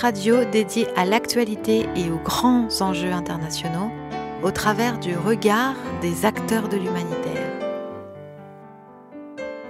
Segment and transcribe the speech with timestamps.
[0.00, 3.90] Radio dédié à l'actualité et aux grands enjeux internationaux
[4.42, 7.50] au travers du regard des acteurs de l'humanitaire.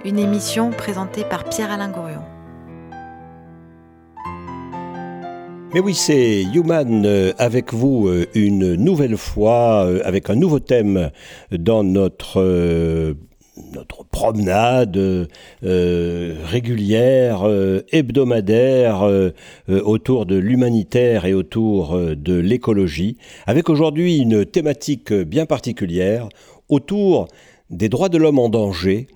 [0.03, 2.23] Une émission présentée par Pierre-Alain Gourion.
[5.73, 10.59] Mais oui, c'est Human euh, avec vous euh, une nouvelle fois, euh, avec un nouveau
[10.59, 11.09] thème
[11.51, 13.15] dans notre
[13.73, 15.27] notre promenade
[15.61, 17.45] régulière,
[17.91, 19.31] hebdomadaire
[19.67, 26.29] autour de l'humanitaire et autour de l'écologie, avec aujourd'hui une thématique bien particulière
[26.69, 27.27] autour
[27.69, 29.07] des droits de l'homme en danger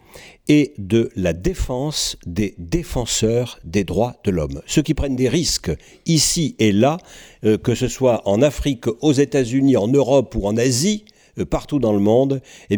[0.48, 4.62] et de la défense des défenseurs des droits de l'homme.
[4.66, 5.72] Ceux qui prennent des risques
[6.06, 6.98] ici et là,
[7.46, 11.11] euh, que ce soit en Afrique, aux États-Unis, en Europe ou en Asie, euh,
[11.50, 12.78] partout dans le monde, eh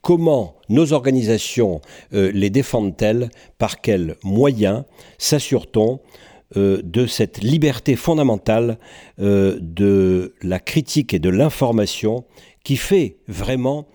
[0.00, 1.80] comment nos organisations
[2.12, 3.30] euh, les défendent-elles?
[3.58, 4.84] Par quels moyens
[5.18, 6.00] s'assure-t-on
[6.54, 8.78] de cette liberté fondamentale
[9.16, 12.24] de la critique et de l'information
[12.62, 13.86] qui fait vraiment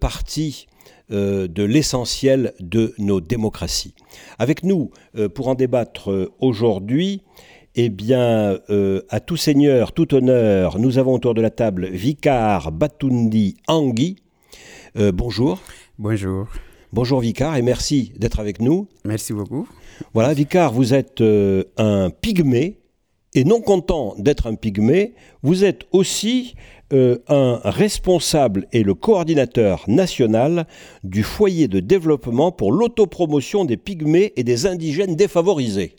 [0.00, 0.66] partie
[1.12, 3.94] euh, de l'essentiel de nos démocraties?
[4.38, 7.22] Avec nous, euh, pour en débattre euh, aujourd'hui,
[7.74, 8.58] eh bien,
[9.08, 14.16] à tout seigneur, tout honneur, nous avons autour de la table Vicar Batundi Angui.
[15.14, 15.60] bonjour.
[15.98, 16.48] Bonjour.
[16.92, 18.88] Bonjour Vicar et merci d'être avec nous.
[19.04, 19.66] Merci beaucoup.
[20.12, 21.22] Voilà, Vicar, vous êtes
[21.78, 22.82] un pygmée
[23.34, 26.54] et non content d'être un pygmée, vous êtes aussi
[26.92, 30.66] euh, un responsable et le coordinateur national
[31.04, 35.96] du foyer de développement pour l'autopromotion des pygmées et des indigènes défavorisés.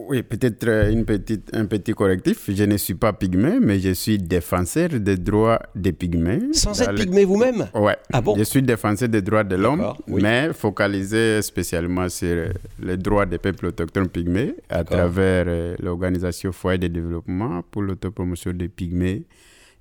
[0.00, 2.50] Oui, peut-être euh, une petite, un petit correctif.
[2.50, 6.40] Je ne suis pas pygmée, mais je suis défenseur des droits des pygmées.
[6.52, 7.68] Sans être pygmée vous-même?
[7.74, 7.92] Oui.
[8.12, 8.36] Ah bon?
[8.36, 12.48] Je suis défenseur des droits de l'homme, mais focalisé spécialement sur
[12.82, 18.52] les droits des peuples autochtones pygmées à travers euh, l'organisation Foyer de développement pour l'autopromotion
[18.52, 19.22] des pygmées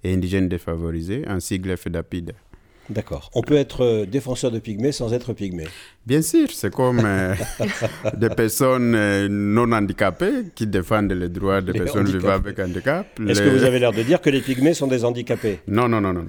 [0.04, 2.34] et indigènes défavorisés, un sigle FEDAPID.
[2.90, 3.30] D'accord.
[3.34, 5.68] On peut être euh, défenseur de pygmées sans être pygmée.
[6.06, 7.34] Bien sûr, c'est comme euh,
[8.18, 13.08] des personnes euh, non handicapées qui défendent les droits des personnes vivant avec handicap.
[13.26, 15.60] Est-ce que vous avez l'air de dire que les pygmées sont des handicapés?
[15.68, 16.26] Non, non, non, non.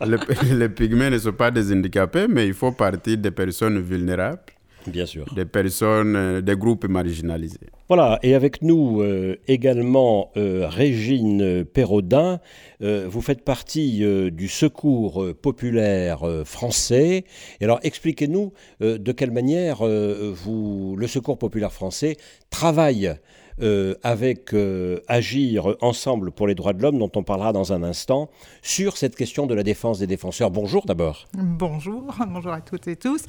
[0.06, 4.40] les, les, pygmées ne sont pas des handicapés, mais il faut partir des personnes vulnérables
[4.86, 5.26] Bien sûr.
[5.34, 7.58] Des personnes, euh, des groupes marginalisés.
[7.88, 12.40] Voilà, et avec nous euh, également euh, Régine Perraudin.
[12.80, 17.24] vous faites partie du Secours populaire français.
[17.60, 22.16] Et alors expliquez-nous de quelle manière vous, le Secours populaire français
[22.50, 23.14] travaille
[23.60, 27.82] euh, avec euh, Agir ensemble pour les droits de l'homme, dont on parlera dans un
[27.82, 28.30] instant,
[28.62, 30.50] sur cette question de la défense des défenseurs.
[30.50, 31.26] Bonjour d'abord.
[31.34, 33.24] Bonjour, bonjour à toutes et tous.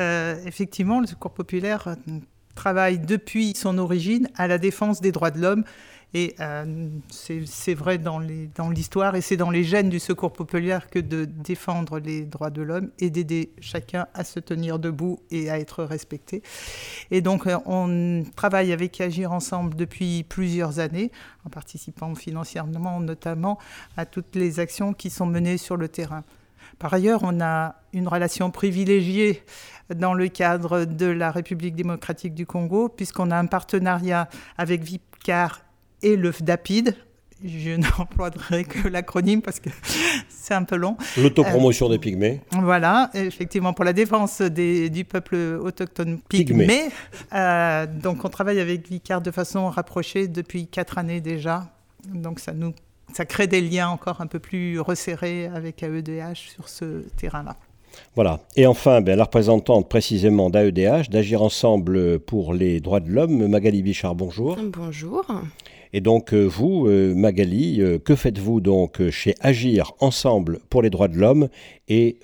[0.00, 1.96] Euh, effectivement, le Secours populaire
[2.54, 5.64] travaille depuis son origine à la défense des droits de l'homme
[6.14, 10.98] et euh, c'est vrai dans l'histoire et c'est dans les gènes du secours populaire que
[10.98, 15.58] de défendre les droits de l'homme et d'aider chacun à se tenir debout et à
[15.58, 16.42] être respecté.
[17.10, 21.12] Et donc euh, on travaille avec Agir ensemble depuis plusieurs années,
[21.44, 23.58] en participant financièrement notamment
[23.96, 26.24] à toutes les actions qui sont menées sur le terrain.
[26.78, 29.42] Par ailleurs, on a une relation privilégiée
[29.94, 35.62] dans le cadre de la République démocratique du Congo, puisqu'on a un partenariat avec Vipcar
[36.02, 36.94] et le FDAPID.
[37.44, 39.70] Je n'emploierai que l'acronyme parce que
[40.28, 40.96] c'est un peu long.
[41.16, 42.40] L'autopromotion des pygmées.
[42.52, 46.90] Voilà, effectivement, pour la défense des, du peuple autochtone pygmée.
[47.34, 51.68] Euh, donc, on travaille avec l'ICAR de façon rapprochée depuis quatre années déjà.
[52.12, 52.72] Donc, ça nous
[53.12, 57.56] ça crée des liens encore un peu plus resserrés avec AEDH sur ce terrain-là.
[58.14, 58.40] Voilà.
[58.56, 63.82] Et enfin, ben, la représentante précisément d'AEDH, d'Agir Ensemble pour les droits de l'homme, Magali
[63.82, 64.56] Bichard, bonjour.
[64.62, 65.24] Bonjour.
[65.92, 70.90] Et donc euh, vous, euh, Magali, euh, que faites-vous donc chez Agir Ensemble pour les
[70.90, 71.48] droits de l'homme
[71.88, 72.18] et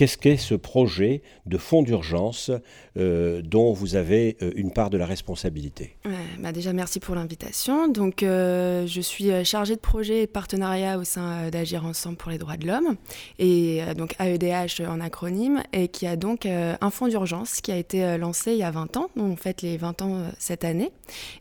[0.00, 2.50] qu'est-ce qu'est ce projet de fonds d'urgence
[2.96, 5.98] euh, dont vous avez euh, une part de la responsabilité?
[6.38, 7.86] Bah Déjà, merci pour l'invitation.
[7.86, 12.30] Donc, euh, je suis chargée de projet et de partenariat au sein d'Agir Ensemble pour
[12.30, 12.96] les droits de l'homme,
[13.38, 18.16] et donc AEDH en acronyme, et qui a donc un fonds d'urgence qui a été
[18.16, 20.90] lancé il y a 20 ans, on fête les 20 ans cette année,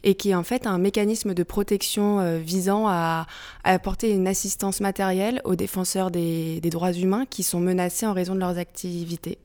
[0.04, 3.26] et qui est en fait un mécanisme de protection visant à,
[3.64, 8.36] apporter une assistance matérielle aux défenseurs des, des droits humains qui sont menacés en raison
[8.36, 9.38] de activités.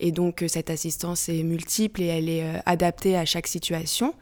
[0.00, 4.14] Et donc euh, cette assistance est multiple et elle est euh, adaptée à chaque situation.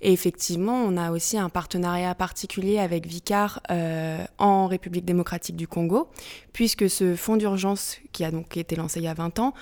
[0.00, 5.68] Et effectivement, on a aussi un partenariat particulier avec Vicar euh, en République démocratique du
[5.68, 6.08] Congo,
[6.52, 9.54] puisque ce fonds d'urgence qui a donc été lancé il y a 20 ans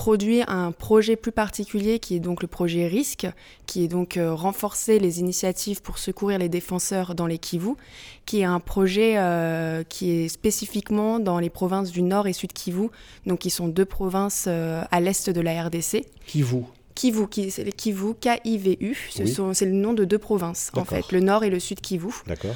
[0.00, 3.26] produit un projet plus particulier qui est donc le projet RISC,
[3.66, 7.74] qui est donc euh, renforcer les initiatives pour secourir les défenseurs dans les Kivu,
[8.24, 12.54] qui est un projet euh, qui est spécifiquement dans les provinces du Nord et Sud
[12.54, 12.88] Kivu,
[13.26, 16.06] donc qui sont deux provinces euh, à l'est de la RDC.
[16.26, 16.62] Kivu
[16.94, 21.44] Kivu, qui, c'est Kivu, K-I-V-U, c'est le nom de deux provinces, en fait, le nord
[21.44, 22.08] et le sud Kivu.
[22.26, 22.54] D'accord.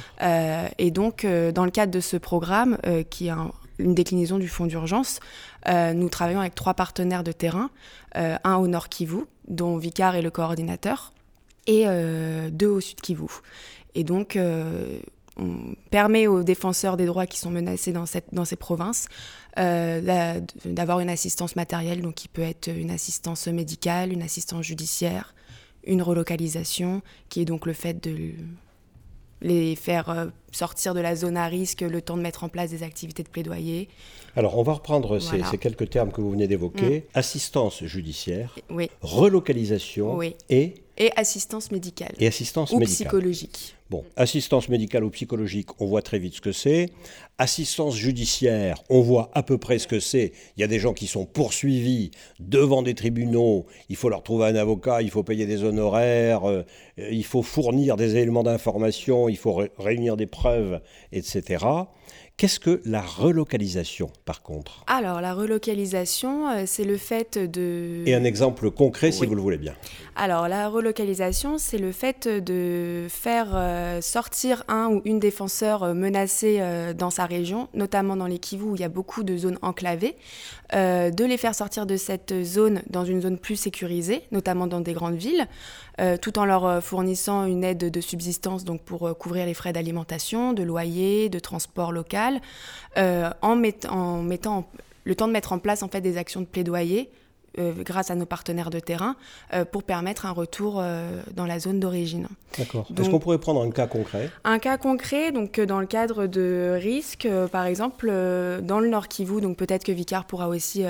[0.79, 2.77] et donc, dans le cadre de ce programme,
[3.09, 5.19] qui est un, une déclinaison du fonds d'urgence.
[5.67, 7.69] Euh, nous travaillons avec trois partenaires de terrain,
[8.17, 11.13] euh, un au nord Kivu, dont Vicar est le coordinateur,
[11.67, 13.25] et euh, deux au sud Kivu.
[13.95, 14.37] Et donc,
[15.37, 19.07] on permet aux défenseurs des droits qui sont menacés dans, ces provinces
[19.55, 25.33] d'avoir une assistance matérielle, donc qui peut être une assistance médicale, une assistance judiciaire,
[25.85, 28.31] une relocalisation, qui est donc le fait de
[29.41, 32.83] les faire sortir de la zone à risque, le temps de mettre en place des
[32.83, 33.87] activités de plaidoyer.
[34.35, 36.99] Alors, on va reprendre ces, quelques termes que vous venez d'évoquer.
[36.99, 37.03] Mm.
[37.13, 38.55] Assistance judiciaire,
[39.01, 40.75] relocalisation et...
[40.97, 42.13] Et assistance médicale.
[42.19, 43.07] Et assistance ou médicale.
[43.07, 43.75] psychologique.
[43.89, 46.89] Bon, assistance médicale ou psychologique, on voit très vite ce que c'est.
[47.37, 50.31] Assistance judiciaire, on voit à peu près ce que c'est.
[50.57, 54.45] Il y a des gens qui sont poursuivis devant des tribunaux, il faut leur trouver
[54.45, 56.63] un avocat, il faut payer des honoraires, euh,
[56.97, 60.79] il faut fournir des éléments d'information, il faut réunir des preuves,
[61.11, 61.65] etc.
[62.37, 64.83] Qu'est-ce que la relocalisation, par contre?
[64.87, 68.03] Alors, la relocalisation, euh, c'est le fait de...
[68.05, 69.73] Et un exemple concret, si vous le voulez bien.
[70.17, 75.93] Alors, la relocalisation, c'est le fait de faire euh, sortir un ou une défenseur euh,
[75.93, 76.61] menacé
[76.97, 80.15] dans sa région, notamment dans les Kivu où il y a beaucoup de zones enclavées,
[80.73, 84.93] de les faire sortir de cette zone dans une zone plus sécurisée, notamment dans des
[84.93, 85.47] grandes villes,
[86.21, 90.63] tout en leur fournissant une aide de subsistance donc pour couvrir les frais d'alimentation, de
[90.63, 92.24] loyer, de transport local
[92.97, 94.69] euh, en, en, mettant
[95.03, 97.09] le temps de mettre en place en fait des actions de plaidoyer
[97.59, 99.15] euh, grâce à nos partenaires de terrain
[99.53, 100.83] euh, pour permettre un retour
[101.33, 102.27] dans la zone d'origine.
[102.57, 102.87] D'accord.
[102.97, 104.29] Est-ce qu'on pourrait prendre un cas concret?
[104.43, 109.41] Un cas concret, donc dans le cadre de risques, par exemple, dans le Nord Kivu,
[109.41, 110.83] donc peut-être que Vicar pourra aussi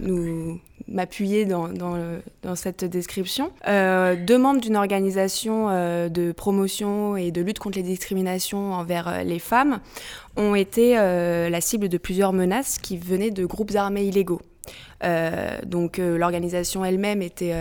[0.00, 3.50] nous m'appuyer dans, dans, cette description.
[3.66, 5.68] deux membres d'une organisation
[6.08, 9.80] de promotion et de lutte contre les discriminations envers les femmes
[10.36, 14.40] ont été euh, la cible de plusieurs menaces qui venaient de groupes armés illégaux.
[15.02, 17.54] Euh, donc euh, l'organisation elle-même était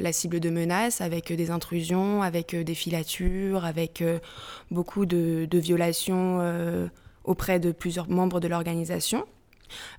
[0.00, 4.02] la cible de menaces avec des intrusions, avec des filatures, avec
[4.70, 6.40] beaucoup de, violations
[7.24, 9.24] auprès de plusieurs membres de l'organisation.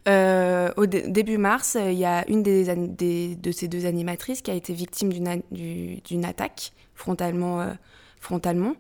[0.08, 4.74] Au début mars, il y a une des, de ces deux animatrices qui a été
[4.74, 7.76] victime d'une attaque frontalement
[8.26, 8.76] frontalement.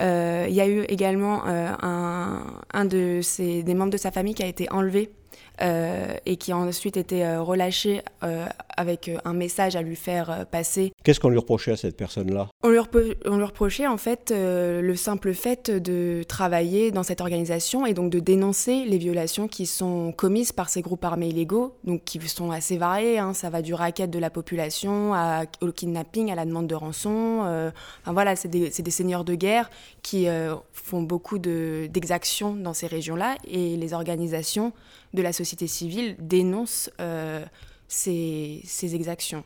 [0.00, 2.42] Euh, il y a eu également euh, un,
[2.72, 3.20] un de
[3.62, 5.27] des membres de sa famille qui a été enlevé euh,
[5.60, 8.46] et qui a ensuite été euh, relâché euh,
[8.76, 10.92] avec un message à lui faire passer.
[11.02, 12.48] Qu'est-ce qu'on lui reprochait à cette personne-là?
[12.62, 12.78] On, lui
[13.24, 18.10] on lui reprochait en fait le simple fait de travailler dans cette organisation et donc
[18.10, 22.52] de dénoncer les violations qui sont commises par ces groupes armés illégaux, donc qui sont
[22.52, 23.18] assez variés.
[23.18, 23.34] Hein.
[23.34, 27.40] Ça va du racket de la population à, au kidnapping, à la demande de rançon.
[27.40, 29.70] enfin voilà, c'est des, des, seigneurs de guerre
[30.02, 30.28] qui
[30.72, 34.72] font beaucoup d'exactions dans ces régions-là et les organisations
[35.14, 37.44] de la société civile dénonce euh,
[37.86, 38.62] ces,
[38.94, 39.44] exactions.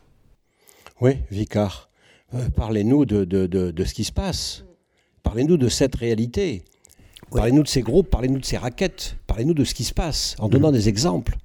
[1.01, 1.89] Oui, Vicar,
[2.33, 4.63] euh, parlez-nous de, de, ce qui se passe.
[5.23, 6.63] Parlez-nous de cette réalité.
[7.31, 10.49] Parlez-nous de ces groupes, parlez-nous de ces raquettes, parlez-nous de ce qui se passe en
[10.49, 10.73] donnant mm.
[10.73, 11.35] des exemples.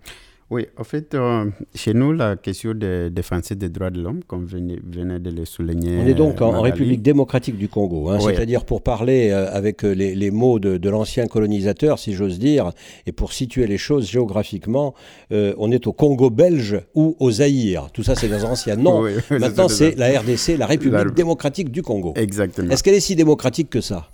[0.50, 4.46] Oui, en fait, euh, chez nous, la question des défenseurs des droits de l'homme, comme
[4.46, 5.98] venez, venez de le souligner.
[6.02, 9.92] On est donc en, République démocratique du Congo, hein, c'est-à-dire pour parler euh, avec euh,
[9.92, 12.72] les, mots de, l'ancien colonisateur, si j'ose dire,
[13.06, 14.94] et pour situer les choses géographiquement,
[15.30, 17.90] on est au Congo belge ou au Zaïre.
[17.92, 19.02] Tout ça, c'est dans anciens noms.
[19.30, 22.14] Maintenant, c'est la RDC, la République démocratique du Congo.
[22.16, 22.70] Exactement.
[22.70, 24.08] Est-ce qu'elle est si démocratique que ça?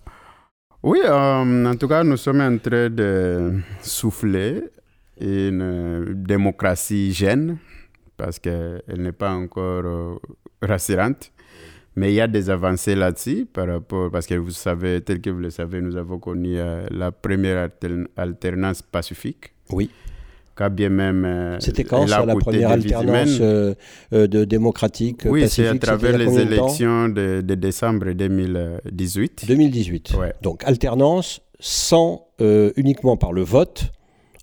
[0.82, 4.62] Oui, en tout cas, nous sommes en train de souffler
[5.20, 7.58] une démocratie jeune,
[8.16, 10.14] parce qu'elle n'est pas encore euh,
[10.62, 11.30] rassurante.
[11.96, 15.30] Mais il y a des avancées là-dessus par rapport, parce que vous savez, tel que
[15.30, 17.68] vous le savez, nous avons connu euh, la première
[18.16, 19.52] alternance pacifique.
[19.70, 19.90] Oui.
[20.56, 21.24] Quand bien même.
[21.24, 27.08] Euh, C'était quand ça, la première alternance de démocratique Oui, c'est à travers les élections
[27.08, 29.46] de, de, décembre 2018.
[29.46, 30.14] 2018.
[30.18, 30.32] Ouais.
[30.42, 32.28] Donc alternance sans
[32.76, 33.90] uniquement par le vote,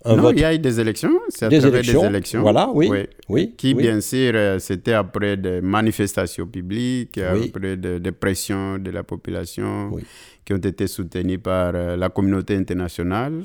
[0.04, 1.12] non, il y a eu des élections.
[1.28, 2.42] C'est à des travers élections, des élections.
[2.42, 2.90] Voilà, oui.
[3.28, 9.02] oui, qui, bien sûr, euh, c'était après des manifestations publiques, après des, pressions de la
[9.02, 9.92] population
[10.44, 13.42] qui ont été soutenues par euh, la communauté internationale.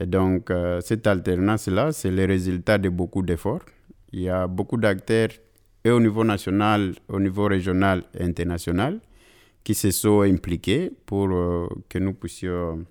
[0.00, 3.64] Et donc, euh, cette alternance-là, c'est le résultat de beaucoup d'efforts.
[4.12, 5.28] Il y a beaucoup d'acteurs,
[5.84, 9.00] et au niveau national, au niveau régional et international,
[9.62, 12.84] qui se sont impliqués pour euh, que nous puissions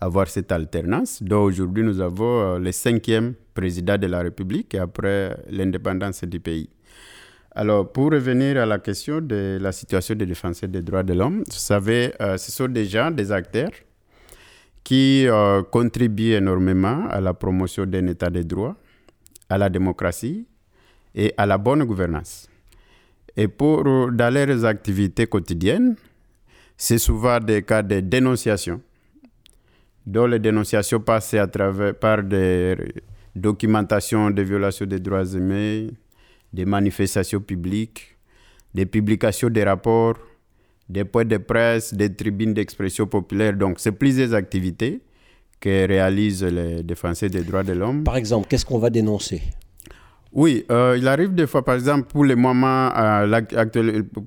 [0.00, 1.22] avoir cette alternance.
[1.22, 6.70] Donc aujourd'hui, nous avons euh, le cinquième président de la République après l'indépendance du pays.
[7.52, 11.38] Alors, pour revenir à la question de la situation des défenseurs des droits de l'homme,
[11.38, 13.70] vous savez, euh, ce sont déjà des acteurs
[14.84, 18.76] qui euh, contribuent énormément à la promotion d'un état de droit,
[19.48, 20.46] à la démocratie
[21.14, 22.48] et à la bonne gouvernance.
[23.36, 25.96] Et pour, dans leurs activités quotidiennes,
[26.76, 28.80] c'est souvent des cas de dénonciation
[30.08, 32.76] dont les dénonciations passent à travers, par des
[33.36, 35.88] documentations de violations des droits humains,
[36.50, 38.16] des manifestations publiques,
[38.74, 40.16] des publications des rapports,
[40.88, 43.52] des points de presse, des tribunes d'expression populaire.
[43.52, 45.02] Donc, c'est plusieurs activités
[45.60, 48.04] que réalisent les défenseurs des droits de l'homme.
[48.04, 49.42] Par exemple, qu'est-ce qu'on va dénoncer?
[50.32, 53.40] Oui, euh, il arrive des fois, par exemple, pour les moments, euh,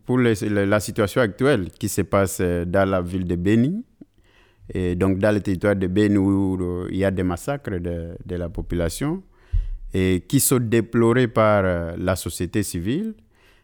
[0.05, 3.83] pour la situation actuelle qui se passe euh, dans la ville de Beni,
[4.73, 8.35] et donc, dans le territoire de Beni, où il y a des massacres de, de
[8.35, 9.21] la population,
[9.93, 13.13] et qui sont déplorés par euh, la société civile.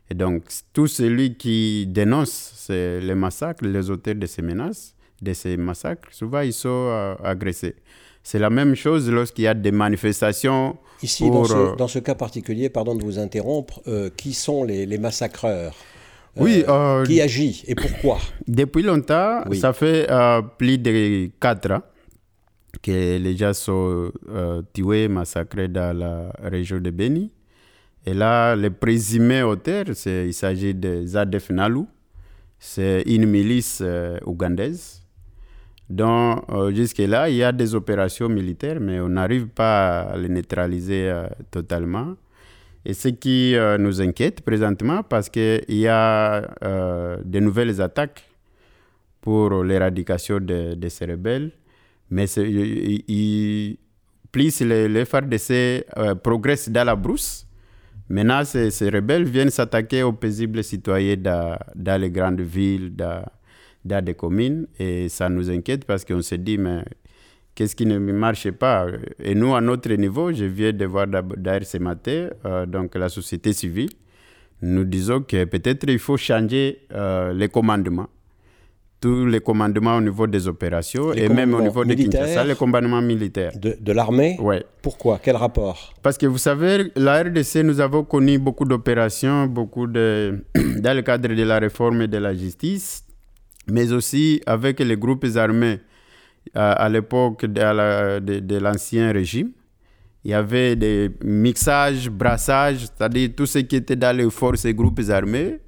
[0.10, 5.58] Et donc, tout celui qui dénonce les massacres, les auteurs de ces menaces, de ces
[5.58, 7.76] massacres, souvent ils sont euh, agressés.
[8.24, 10.78] C'est la même chose lorsqu'il y a des manifestations.
[11.02, 13.82] Ici, dans, ce, euh, dans, ce, cas particulier, pardon de vous interrompre,
[14.18, 15.74] qui sont les, les massacreurs?
[16.40, 21.82] Oui, euh, qui agit et pourquoi Depuis longtemps, ça fait euh, plus de 4 ans
[22.82, 27.32] que les gens sont euh, tués, massacrés dans la région de Beni.
[28.06, 31.82] Et là, les présumés auteurs, il s'agit de Zadef Nalu,
[32.60, 33.84] c'est une milice
[34.26, 35.02] ougandaise.
[35.90, 41.12] Donc, jusque-là, il y a des opérations militaires, mais on n'arrive pas à les neutraliser
[41.52, 42.16] totalement.
[42.90, 48.24] Et ce qui euh, nous inquiète présentement, parce qu'il y a euh, de nouvelles attaques
[49.20, 51.52] pour l'éradication de, ces rebelles,
[52.10, 52.28] mais
[54.32, 55.52] plus les, FRDC
[55.98, 57.46] euh, progressent dans la brousse,
[58.08, 63.22] maintenant ces, rebelles viennent s'attaquer aux paisibles citoyens dans, dans, les grandes villes, dans,
[63.84, 66.86] dans des communes, et ça nous inquiète parce qu'on se dit, mais
[67.58, 68.86] qu'est-ce qui ne marche pas?
[69.20, 73.10] Et nous, à notre niveau, je viens de voir d'ailleurs ce matin, euh, donc la
[73.10, 73.90] société civile,
[74.62, 78.08] nous disons que peut-être il faut changer euh, les commandements.
[79.02, 83.02] Tous les commandements au niveau des opérations et même au niveau des Kinshasa, les commandements
[83.02, 83.52] militaires.
[83.56, 84.38] De, de l'armée?
[84.40, 84.56] Oui.
[84.82, 85.20] Pourquoi?
[85.22, 85.94] Quel rapport?
[86.02, 90.44] Parce que vous savez, la RDC, nous avons connu beaucoup d'opérations, beaucoup de.
[90.80, 93.04] dans le cadre de la réforme et de la justice,
[93.68, 95.80] mais aussi avec les groupes armés
[96.54, 99.52] à, l'époque de, l'ancien régime.
[100.24, 104.74] Il y avait des mixages, brassages, c'est-à-dire tout ce qui était dans les forces et
[104.74, 105.60] groupes armés,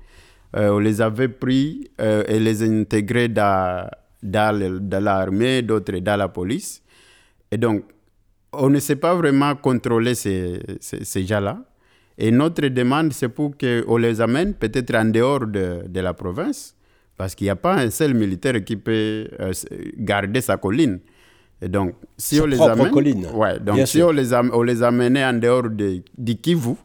[0.56, 3.88] euh, on les avait pris euh, et les intégrés dans,
[4.22, 6.82] dans l'armée, d'autres dans la police.
[7.52, 7.84] Et donc,
[8.52, 10.60] on ne sait pas vraiment contrôler ces,
[11.16, 11.64] gens-là.
[12.18, 16.76] Et notre demande, c'est pour qu'on les amène peut-être en dehors de, de la province
[17.20, 19.52] parce qu'il n'y a pas un seul militaire qui peut euh,
[19.98, 21.00] garder sa colline.
[21.62, 23.28] Et donc, si on les amène, colline.
[23.34, 26.76] Ouais, donc si on les, on les amenait en dehors de, de Kivu,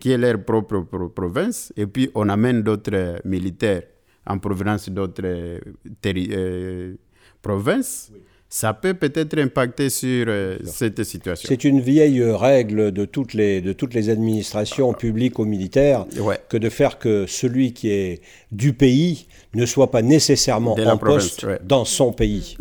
[0.00, 0.80] qui est leur propre
[1.14, 3.82] province, et puis on amène d'autres militaires
[4.26, 6.94] en provenance d'autres euh,
[7.42, 8.10] provinces,
[8.56, 11.46] ça peut peut-être impacter sur euh, cette situation.
[11.46, 16.06] C'est une vieille règle de toutes les, de toutes les administrations publiques ou militaires
[16.48, 18.22] que de faire que celui qui est
[18.52, 22.56] du pays ne soit pas nécessairement en poste dans son pays.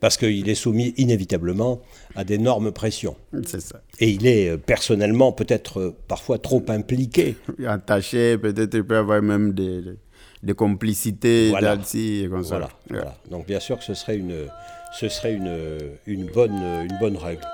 [0.00, 1.80] Parce qu'il est soumis inévitablement
[2.14, 3.16] à d'énormes pressions.
[3.46, 3.80] C'est ça.
[4.00, 7.36] Et il est euh, personnellement peut-être euh, parfois trop impliqué.
[7.66, 9.82] Attaché, peut-être il peut avoir même des,
[10.42, 11.78] des complicités voilà.
[11.94, 12.68] et comme ça.
[12.90, 13.16] voilà.
[13.30, 14.48] Donc bien sûr que ce serait une
[14.92, 17.46] ce serait une, une, bonne, une bonne règle.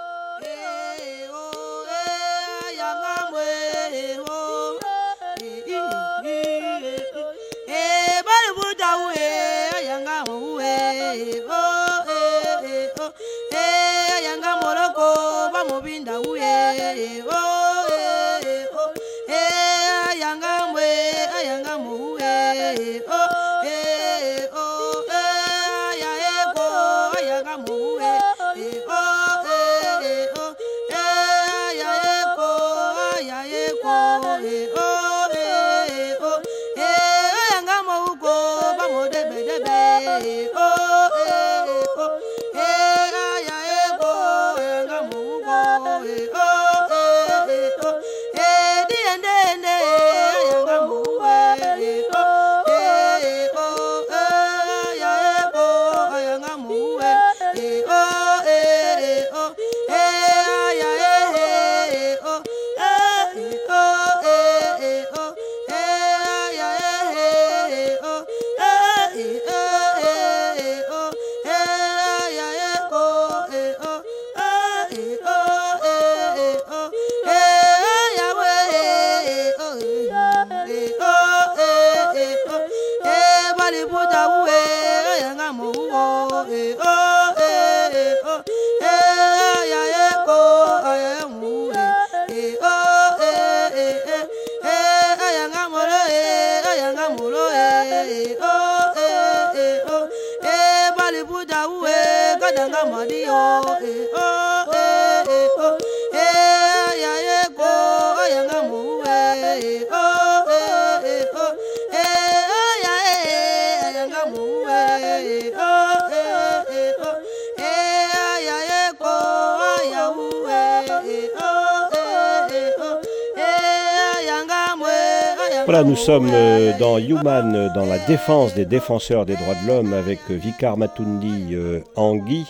[125.66, 129.66] Voilà, nous sommes euh, dans Human, euh, dans la défense des défenseurs des droits de
[129.66, 131.56] l'homme avec euh, Vicar Matundi
[131.96, 132.44] Angui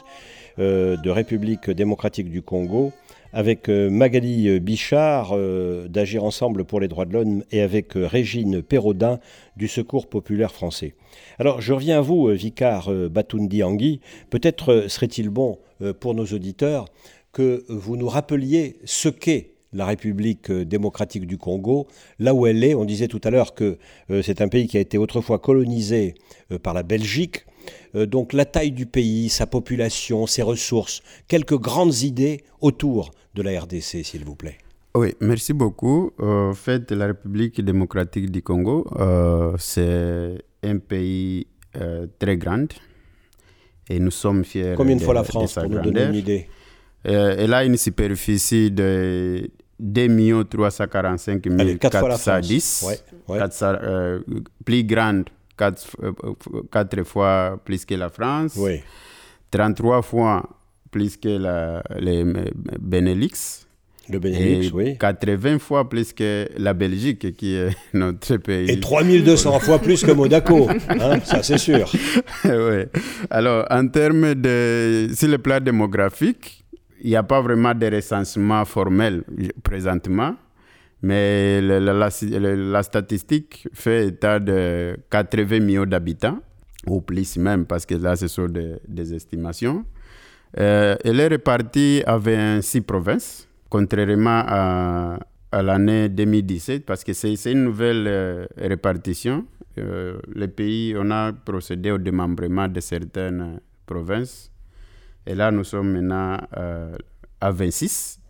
[0.59, 2.93] de République démocratique du Congo,
[3.33, 5.37] avec Magali Bichard
[5.89, 9.19] d'Agir ensemble pour les droits de l'homme et avec Régine Perraudin
[9.57, 10.95] du Secours populaire français.
[11.41, 14.01] Alors je reviens à vous, Vicar Batundi Angui.
[14.31, 15.59] Peut-être serait-il bon
[15.99, 16.85] pour nos auditeurs
[17.33, 21.87] que vous nous rappeliez ce qu'est la République euh, démocratique du Congo,
[22.19, 22.75] là où elle est.
[22.75, 23.77] On disait tout à l'heure que
[24.11, 26.15] euh, c'est un pays qui a été autrefois colonisé
[26.53, 27.45] euh, par la Belgique.
[27.95, 33.59] donc la taille du pays, sa population, ses ressources, quelques grandes idées autour de la
[33.59, 34.59] RDC, s'il vous plaît.
[34.95, 36.11] Oui, merci beaucoup.
[36.19, 38.87] En fait, la République démocratique du Congo,
[39.59, 41.47] c'est un pays
[42.19, 42.69] très grand
[43.89, 44.75] et nous sommes fiers.
[44.77, 46.47] Combien de fois la France, pour nous donner une idée?
[47.05, 49.49] Elle a une superficie de
[49.81, 51.43] 2 345
[51.79, 52.85] 410.
[53.29, 54.21] Ouais, euh,
[54.65, 55.25] plus grande,
[55.57, 58.59] 4, euh, fois plus que la France.
[59.51, 60.49] 33 fois
[60.91, 62.25] plus que la, les
[62.81, 63.65] Benelux.
[64.09, 64.99] Le Benelux, oui.
[64.99, 68.71] 80 fois plus que la Belgique, qui est notre pays.
[68.71, 71.91] Et 3200 fois plus que Monaco, hein, ça c'est sûr.
[72.45, 72.85] oui.
[73.31, 75.09] Alors, en termes de.
[75.15, 76.64] Sur le plan démographique,
[77.05, 79.25] il n'y a pas vraiment de recensement formel
[79.63, 80.35] présentement,
[81.03, 86.39] mais la, statistique fait état de 80 millions d'habitants,
[86.87, 89.85] ou plus même, parce que là, ce sont des, estimations.
[90.59, 95.19] Euh, elle est répartie avec six provinces, contrairement à,
[95.53, 99.45] l'année 2017, parce que c'est une nouvelle euh, répartition.
[99.77, 104.54] Euh, les pays, on a procédé au démembrement de certaines provinces
[105.27, 106.95] et là, nous sommes maintenant euh,
[107.41, 108.21] à 26,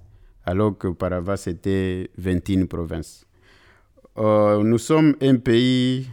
[0.46, 3.26] alors qu'auparavant, c'était 21 provinces.
[4.16, 6.06] Euh, nous sommes un pays,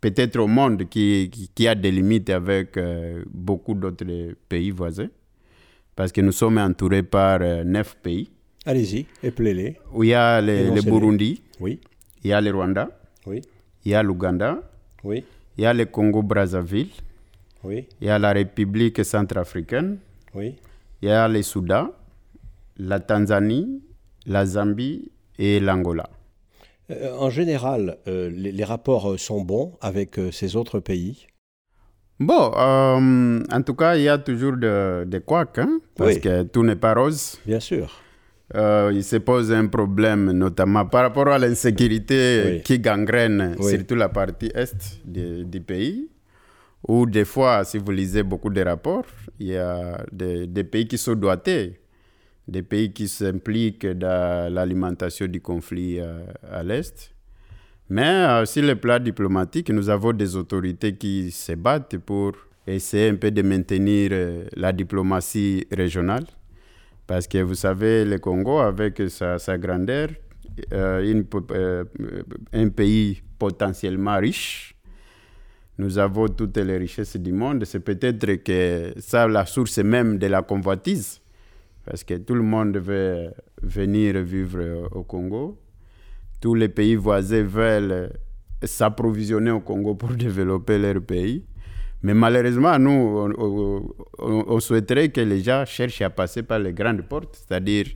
[0.00, 4.06] peut-être au monde, qui, qui, a des limites avec euh, beaucoup d'autres
[4.48, 5.08] pays voisins,
[5.96, 8.30] parce que nous sommes entourés par neuf pays.
[8.66, 9.78] Allez-y, épelez-les.
[9.92, 11.80] Où il y a le Burundi, oui.
[12.22, 12.88] il y a le Rwanda,
[13.26, 13.42] oui.
[13.84, 14.62] il y a l'Ouganda,
[15.02, 15.24] oui.
[15.56, 16.90] il y a le Congo-Brazzaville,
[17.64, 17.88] oui.
[18.00, 19.98] Il y a la République centrafricaine.
[20.34, 20.56] Oui.
[21.02, 21.90] Il y a le Soudan,
[22.76, 23.82] la Tanzanie,
[24.26, 26.08] la Zambie et l'Angola.
[26.90, 31.26] Euh, en général, euh, les, rapports euh, sont bons avec ces autres pays?
[32.20, 36.64] Bon, en tout cas, il y a toujours des de couacs, hein, parce que tout
[36.64, 37.38] n'est pas rose.
[37.46, 38.02] Bien sûr.
[38.54, 44.50] il se pose un problème, notamment par rapport à l'insécurité qui gangrène surtout la partie
[44.52, 46.08] est du pays
[46.86, 49.06] ou des fois, si vous lisez beaucoup de rapports,
[49.38, 51.80] il y a des, pays qui sont doigtés,
[52.46, 57.14] des pays qui s'impliquent dans l'alimentation du conflit euh, à, l'Est.
[57.90, 62.32] Mais euh, sur le plan diplomatique, nous avons des autorités qui se battent pour
[62.66, 66.26] essayer un peu de maintenir euh, la diplomatie régionale.
[67.06, 70.10] Parce que vous savez, le Congo, avec sa, grandeur,
[70.70, 71.24] une,
[72.52, 74.74] un pays potentiellement riche,
[75.78, 77.64] nous avons toutes les richesses du monde.
[77.64, 81.20] C'est peut-être que ça la source même de la convoitise.
[81.84, 83.30] Parce que tout le monde veut
[83.62, 85.58] venir vivre au Congo.
[86.40, 88.10] Tous les pays voisins veulent
[88.62, 91.44] s'approvisionner au Congo pour développer leur pays.
[92.02, 93.32] Mais malheureusement, nous,
[94.18, 97.86] on, souhaiterait que les gens cherchent à passer par les grandes portes, c'est-à-dire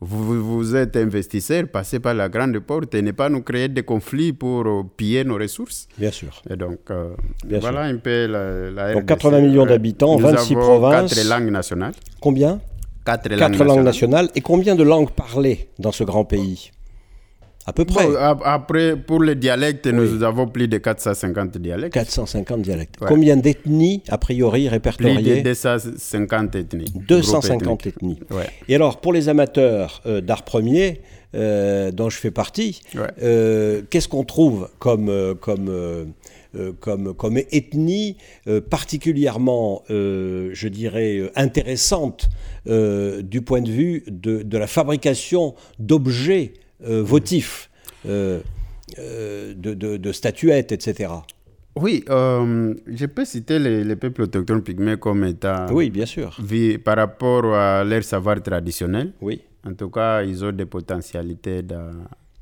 [0.00, 3.82] vous, vous, êtes investisseur, passez par la grande porte et ne pas nous créer des
[3.82, 5.88] conflits pour euh, piller nos ressources.
[5.96, 6.42] Bien sûr.
[6.50, 7.14] Et donc, euh,
[7.60, 11.14] voilà un peu la, la Donc 80 millions d'habitants, 26 provinces.
[11.14, 11.94] Quatre langues nationales.
[12.20, 12.60] Combien?
[13.04, 14.28] Quatre langues, Quatre langues nationales.
[14.34, 16.70] Et combien de langues parlées dans ce grand pays?
[17.66, 18.06] À peu près.
[18.16, 21.94] après, pour les dialectes, nous avons plus de 450 dialectes.
[21.94, 22.96] 450 dialectes.
[23.06, 26.92] Combien d'ethnies, a priori, répertoriées Plus de 250 ethnies.
[27.08, 28.20] 250 ethnies.
[28.68, 31.00] Et alors, pour les amateurs euh, d'art premier,
[31.32, 36.12] dont je fais partie, qu'est-ce qu'on trouve comme, comme,
[36.80, 38.16] comme, comme ethnie
[38.70, 42.28] particulièrement, je dirais, intéressante
[42.66, 46.52] du point de vue de, de la fabrication d'objets
[46.84, 47.70] votifs
[48.98, 51.10] euh, de, statuettes, etc.
[51.76, 55.66] Oui, euh, je peux citer les, peuples autochtones pygmées comme étant.
[55.72, 56.36] Oui, bien sûr.
[56.84, 59.12] Par rapport à leur savoir traditionnel.
[59.20, 59.40] Oui.
[59.66, 61.90] En tout cas, ils ont des potentialités dans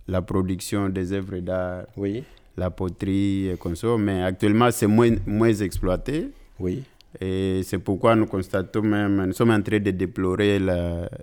[0.08, 1.84] la production des œuvres d'art.
[1.96, 2.24] Oui.
[2.56, 3.96] La poterie et ça.
[3.98, 6.28] Mais actuellement, c'est moins, moins exploité.
[6.58, 6.82] Oui.
[7.20, 10.58] Et c'est pourquoi nous constatons même, nous sommes en train de déplorer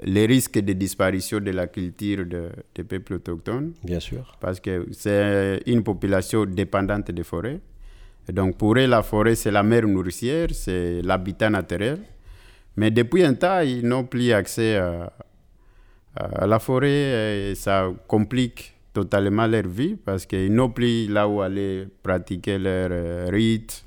[0.03, 3.73] les risques de disparition de la culture de, des peuples autochtones.
[3.83, 4.37] Bien sûr.
[4.39, 7.59] Parce que c'est une population dépendante des forêts.
[8.27, 11.99] Et donc pour eux, la forêt, c'est la mère nourricière, c'est l'habitat naturel.
[12.77, 15.11] Mais depuis un temps, ils n'ont plus accès à,
[16.15, 21.41] à, la forêt et ça complique totalement leur vie parce qu'ils n'ont plus là où
[21.41, 23.85] aller pratiquer leurs rites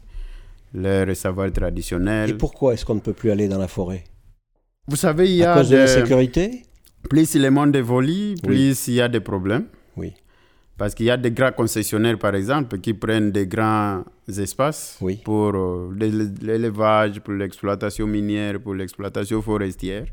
[0.75, 2.31] leur savoir traditionnel.
[2.31, 4.05] Et pourquoi est-ce qu'on ne peut plus aller dans la forêt?
[4.89, 5.55] Vous savez, il y a.
[5.55, 6.63] À cause de, la sécurité
[7.09, 9.67] Plus le monde évolue, plus il y a des problèmes.
[9.97, 10.13] Oui.
[10.77, 15.21] Parce qu'il y a des grands concessionnaires, par exemple, qui prennent des grands espaces oui.
[15.23, 15.95] pour euh,
[16.41, 20.07] l'élevage, pour l'exploitation minière, pour l'exploitation forestière.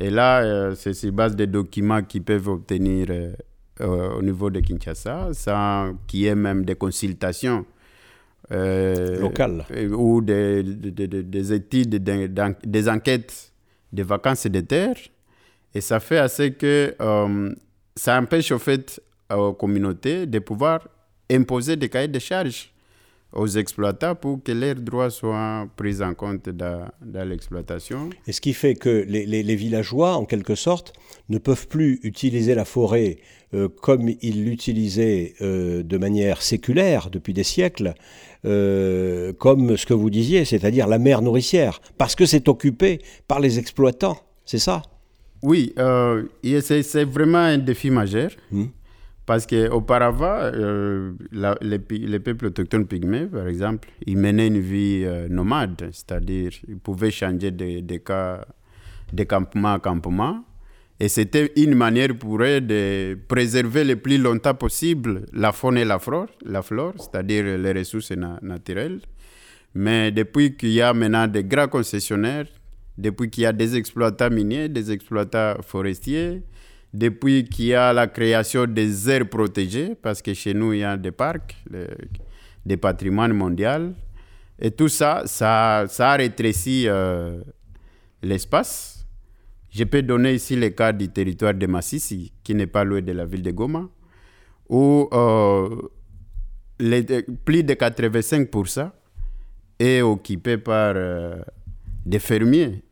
[0.00, 4.60] Et là, euh, c'est sur base des documents qu'ils peuvent obtenir euh, au niveau de
[4.60, 7.66] Kinshasa, sans qu'il y ait même des consultations
[8.52, 13.52] euh, local ou des, des, études, des, enquêtes
[13.92, 14.96] de vacances et de terres.
[15.74, 17.54] Et ça fait assez que euh,
[17.96, 19.00] ça empêche au fait
[19.34, 20.86] aux communautés de pouvoir
[21.30, 22.71] imposer des cahiers de charges
[23.32, 28.10] aux exploitants pour que leurs droits soient pris en compte dans, dans l'exploitation.
[28.26, 30.92] Et ce qui fait que les, les, villageois, en quelque sorte,
[31.28, 33.18] ne peuvent plus utiliser la forêt
[33.54, 37.94] euh, comme ils l'utilisaient de manière séculaire depuis des siècles,
[38.44, 43.38] euh, comme ce que vous disiez, c'est-à-dire la mer nourricière, parce que c'est occupé par
[43.38, 44.82] les exploitants, c'est ça?
[45.42, 48.30] Oui, euh, c'est vraiment un défi majeur.
[48.50, 48.66] Hmm.
[49.24, 55.28] Parce qu'auparavant, euh, les, les, peuples autochtones pygmées, par exemple, ils menaient une vie euh,
[55.28, 60.44] nomade, c'est-à-dire ils pouvaient changer de, de campement à campement.
[60.98, 65.84] Et c'était une manière pour eux de préserver le plus longtemps possible la faune et
[65.84, 69.00] la flore, la flore c'est-à-dire les ressources naturelles.
[69.74, 72.46] Mais depuis qu'il y a maintenant des grands concessionnaires,
[72.98, 76.42] depuis qu'il y a des exploitants miniers, des exploitants forestiers,
[76.92, 80.84] depuis qu'il y a la création des aires protégées, parce que chez nous, il y
[80.84, 81.56] a des parcs,
[82.64, 83.92] des patrimoines mondiaux,
[84.58, 87.40] et tout ça, ça, ça a rétréci euh,
[88.22, 89.02] l'espace
[89.72, 93.12] je peux donner ici le cas du territoire de Massissi, qui n'est pas loin de
[93.12, 93.88] la ville de Goma,
[94.68, 95.68] où euh,
[96.78, 98.90] plus de 85%
[99.78, 101.42] est occupé par euh,
[102.04, 102.82] des fermiers.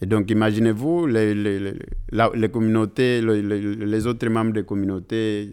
[0.00, 5.50] Et donc, imaginez-vous, les, les, communautés, les, autres membres des communautés,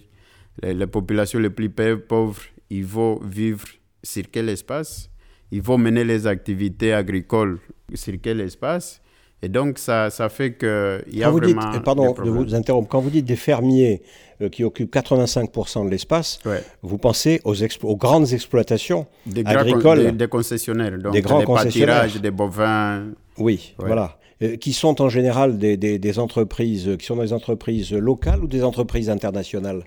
[0.64, 3.66] les, populations les plus pauvres, ils vont vivre
[4.04, 5.10] sur quel espace?
[5.52, 7.60] Ils vont mener les activités agricoles
[7.94, 9.02] sur quel espace?
[9.44, 11.72] Et donc, ça, ça fait qu'il y a vraiment.
[11.72, 12.90] Dites, pardon de vous interrompre.
[12.90, 14.04] Quand vous dites des fermiers
[14.42, 16.40] euh, qui occupent 85% de l'espace,
[16.84, 22.22] vous pensez aux, aux grandes exploitations des agricoles des, des, concessionnaires, donc des grands pâturages,
[22.22, 23.06] des bovins.
[23.38, 24.18] Oui, voilà.
[24.42, 28.64] Euh, qui sont en général des, des, entreprises, qui sont des entreprises locales ou des
[28.64, 29.84] entreprises internationales?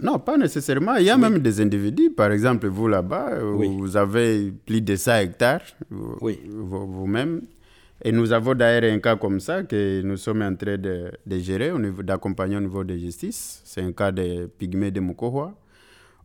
[0.00, 0.94] Non, pas nécessairement.
[0.96, 5.16] Il y a même des individus, par exemple, vous là-bas, vous avez plus de 100
[5.16, 7.42] hectares vous-même.
[8.04, 11.38] Et nous avons d'ailleurs un cas comme ça que nous sommes en train de, de
[11.38, 11.72] gérer,
[12.04, 13.62] d'accompagner au niveau de justice.
[13.64, 15.54] C'est un cas des pygmées de Mukohwa,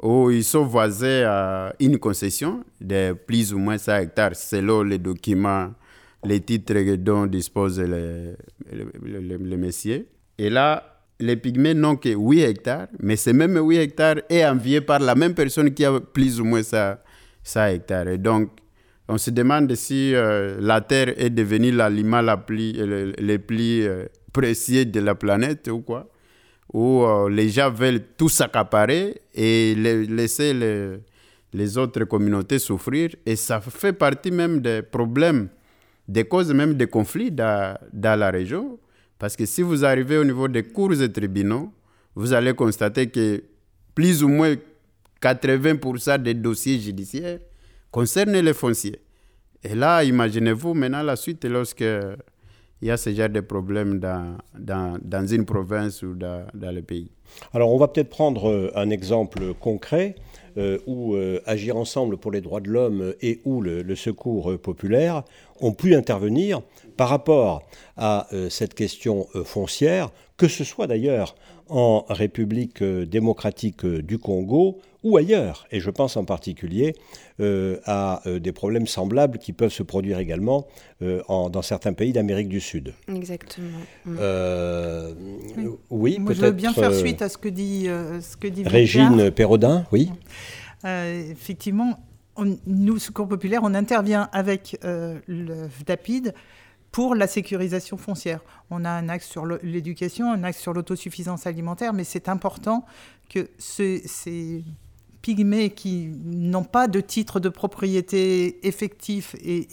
[0.03, 4.97] où ils sont voisés à une concession de plus ou moins 100 hectares, selon les
[4.97, 5.69] documents,
[6.23, 8.36] les titres dont disposent les,
[9.57, 10.07] messieurs.
[10.38, 14.81] Et là, les pygmées n'ont que 8 hectares, mais ces mêmes 8 hectares est envié
[14.81, 16.95] par la même personne qui a plus ou moins 100,
[17.43, 18.07] 100 hectares.
[18.07, 18.49] Et donc,
[19.07, 24.05] on se demande si euh, la Terre est devenue l'aliment le plus, le, plus euh,
[24.31, 26.10] précieux de la planète ou quoi.
[26.73, 30.97] Où euh, les gens veulent tout s'accaparer et laisser les,
[31.51, 33.10] les, autres communautés souffrir.
[33.25, 35.49] Et ça fait partie même des problèmes,
[36.12, 38.78] des causes même des conflits dans, dans la région.
[39.17, 41.71] Parce que si vous arrivez au niveau des cours et tribunaux,
[42.15, 43.43] vous allez constater que
[43.95, 44.56] plus ou moins
[45.21, 47.39] 80% des dossiers judiciaires
[47.91, 49.00] concerne les fonciers.
[49.63, 51.84] Et là, imaginez-vous maintenant la suite lorsque
[52.82, 56.74] il y a ce genre de problème dans, dans, dans une province ou dans, dans,
[56.74, 57.12] le pays.
[57.54, 60.15] Alors, on va peut-être prendre euh, un exemple concret
[60.58, 65.24] euh, où euh, Agir ensemble pour les droits de l'homme et où le, Secours populaire
[65.62, 66.62] ont pu intervenir
[66.97, 67.63] par rapport
[67.97, 71.36] à cette question foncière, que ce soit d'ailleurs
[71.69, 75.67] en République démocratique du Congo ou ailleurs.
[75.71, 76.95] Et je pense en particulier
[77.39, 80.67] euh, à euh, des problèmes semblables qui peuvent se produire également
[81.02, 82.93] euh, dans certains pays d'Amérique du Sud.
[83.08, 83.80] Exactement.
[84.06, 84.17] Mm.
[85.89, 86.34] oui, peut-être.
[86.36, 90.10] Je veux bien faire suite à ce que dit, ce que dit Régine Perrodin, oui.
[90.86, 92.00] effectivement,
[92.65, 96.34] nous, Secours Populaire, on intervient avec le DAPID
[96.91, 98.41] pour la sécurisation foncière.
[98.69, 102.86] On a un axe sur l'éducation, un axe sur l'autosuffisance alimentaire, mais c'est important
[103.30, 104.63] que ces,
[105.21, 109.67] pygmées qui n'ont pas de titre de propriété effectif et,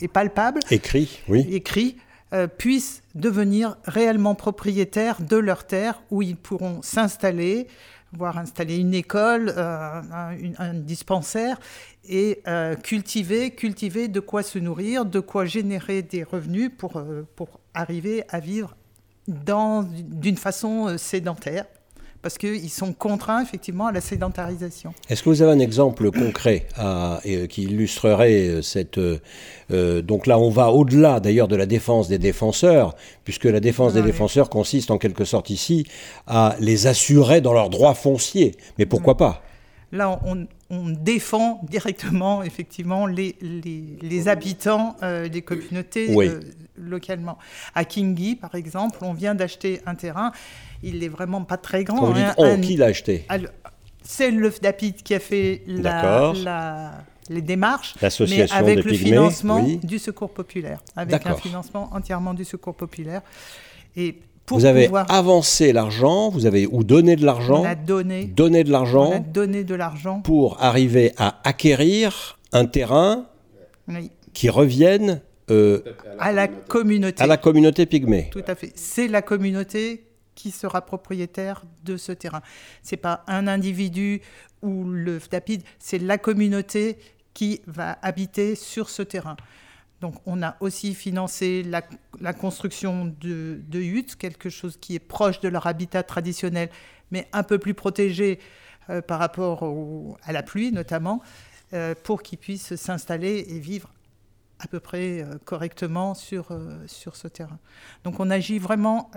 [0.00, 1.46] et, palpable, écrit, oui.
[1.48, 1.96] écrit
[2.32, 7.68] euh, puissent devenir réellement propriétaires de leurs terres où ils pourront s'installer,
[8.12, 10.00] voire installer une école, euh,
[10.58, 11.60] un, dispensaire
[12.08, 17.02] et euh, cultiver, cultiver de quoi se nourrir, de quoi générer des revenus pour,
[17.36, 18.76] pour arriver à vivre
[19.28, 21.66] d'une façon sédentaire
[22.22, 24.92] parce qu'ils sont contraints effectivement à la sédentarisation.
[25.08, 28.98] Est-ce que vous avez un exemple concret à, euh, qui illustrerait euh, cette...
[28.98, 33.94] Euh, donc là, on va au-delà d'ailleurs de la défense des défenseurs, puisque la défense
[33.94, 35.86] des défenseurs consiste en quelque sorte ici
[36.26, 38.56] à les assurer dans leurs droits fonciers.
[38.78, 39.42] Mais pourquoi pas?
[39.92, 40.46] Là, on,
[40.90, 43.36] défend directement, effectivement, les,
[44.02, 46.14] les, habitants des communautés
[46.76, 47.38] localement.
[47.74, 50.32] À Kingi, par exemple, on vient d'acheter un terrain
[50.82, 52.14] il est vraiment pas très grand.
[52.14, 53.26] Hein, qui l'a acheté?
[54.02, 55.62] C'est le FDAPID qui a fait
[57.28, 57.94] les démarches,
[58.28, 63.22] mais avec le financement du Secours populaire, avec un financement entièrement du Secours populaire.
[63.96, 64.20] Et
[64.50, 69.64] vous avez avancé l'argent, vous avez ou donné de l'argent, donné, donné de l'argent, donné
[69.64, 73.26] de l'argent pour arriver à acquérir un terrain
[74.32, 75.82] qui revienne euh,
[76.18, 77.22] à la communauté.
[77.22, 78.28] À la communauté pygmée.
[78.30, 78.72] Tout à fait.
[78.76, 82.40] C'est la communauté qui sera propriétaire de ce terrain.
[82.82, 84.22] Ce n'est pas un individu
[84.62, 86.98] ou le FDAPID, c'est la communauté
[87.34, 89.36] qui va habiter sur ce terrain.
[90.00, 95.48] Donc on a aussi financé la, construction de, huttes, quelque chose qui est proche de
[95.48, 96.70] leur habitat traditionnel,
[97.10, 98.38] mais un peu plus protégé
[98.88, 101.20] euh, par rapport à la pluie notamment,
[101.74, 103.92] euh, pour qu'ils puissent s'installer et vivre
[104.58, 106.48] à peu près euh, correctement sur,
[106.86, 107.58] sur ce terrain.
[108.04, 109.10] Donc on agit vraiment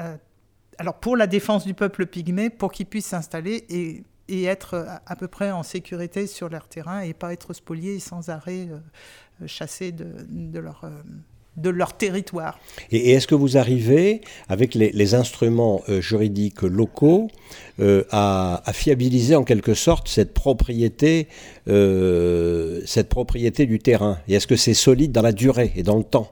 [0.79, 5.27] alors pour la défense du peuple pygmée, pour qu'ils puissent s'installer et, être à, peu
[5.27, 10.59] près en sécurité sur leur terrain et pas être spoliés sans arrêt euh, chassés de,
[10.59, 10.89] leur, euh,
[11.57, 12.59] de leur territoire.
[12.91, 17.29] Et, est-ce que vous arrivez, avec les, instruments euh, juridiques locaux,
[18.11, 21.27] à, fiabiliser en quelque sorte cette propriété,
[21.65, 24.19] cette propriété du terrain?
[24.27, 26.31] Et est-ce que c'est solide dans la durée et dans le temps?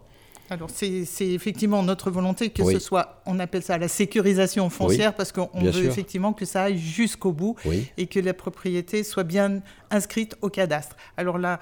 [0.51, 5.31] Alors c'est effectivement notre volonté que ce soit, on appelle ça la sécurisation foncière, parce
[5.31, 7.55] qu'on veut effectivement que ça aille jusqu'au bout
[7.97, 10.97] et que la propriété soit bien inscrite au cadastre.
[11.15, 11.61] Alors là,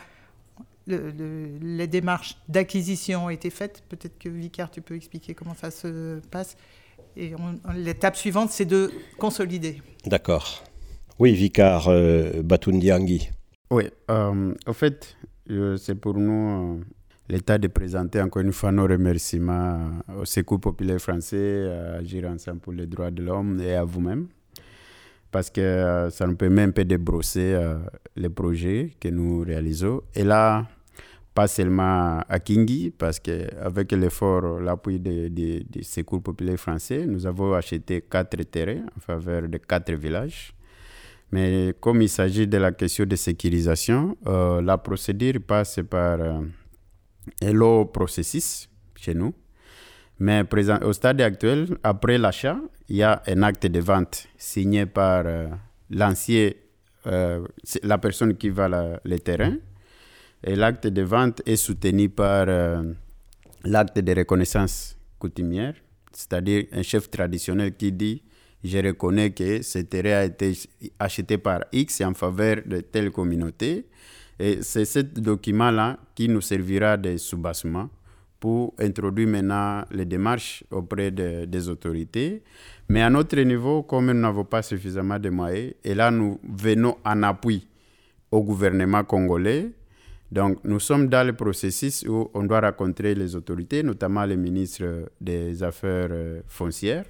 [0.87, 3.83] les démarches d'acquisition ont été faites.
[3.89, 6.57] Peut-être que Vicard, tu peux expliquer comment ça se passe.
[7.15, 7.33] Et
[7.75, 9.83] l'étape suivante, c'est de consolider.
[10.07, 10.63] D'accord.
[11.19, 13.29] Oui, Vicard euh, Batundiangui.
[13.69, 15.15] Oui, euh, en fait,
[15.51, 16.81] euh, c'est pour nous
[17.29, 22.59] l'État de présenter encore une fois nos remerciements au Secours populaire français, à Agir ensemble
[22.59, 24.27] pour les droits de l'homme et à vous-même.
[25.31, 27.77] Parce que euh, ça nous permet un peu de brosser euh,
[28.15, 30.01] les projets que nous réalisons.
[30.15, 30.65] Et là,
[31.35, 38.01] pas seulement à Kingi, parce qu'avec l'effort, l'appui de, Secours populaire français, nous avons acheté
[38.01, 40.55] quatre terrains en faveur de quatre villages.
[41.31, 46.17] Mais comme il s'agit de la question de sécurisation, euh, la procédure passe par
[47.41, 49.33] Hello processus chez nous.
[50.19, 52.57] Mais présent, au stade actuel, après l'achat,
[52.89, 55.47] il y a un acte de vente signé par euh,
[55.89, 56.51] l'ancien,
[57.07, 57.45] euh,
[57.83, 58.67] la personne qui va
[59.03, 59.55] le terrain.
[60.43, 62.93] Et l'acte de vente est soutenu par euh,
[63.63, 65.75] l'acte de reconnaissance coutumière,
[66.11, 68.23] c'est-à-dire un chef traditionnel qui dit
[68.63, 70.53] Je reconnais que ce terrain a été
[70.97, 73.85] acheté par X en faveur de telle communauté
[74.39, 77.89] et c'est ce document-là qui nous servira de soubassement
[78.39, 82.41] pour introduire maintenant les démarches auprès des autorités.
[82.87, 86.97] Mais à notre niveau, comme nous n'avons pas suffisamment de moyens, et là nous venons
[87.03, 87.67] en appui
[88.31, 89.71] au gouvernement congolais,
[90.31, 95.09] Donc, nous sommes dans le processus où on doit rencontrer les autorités, notamment les ministres
[95.19, 97.05] des Affaires euh, foncières,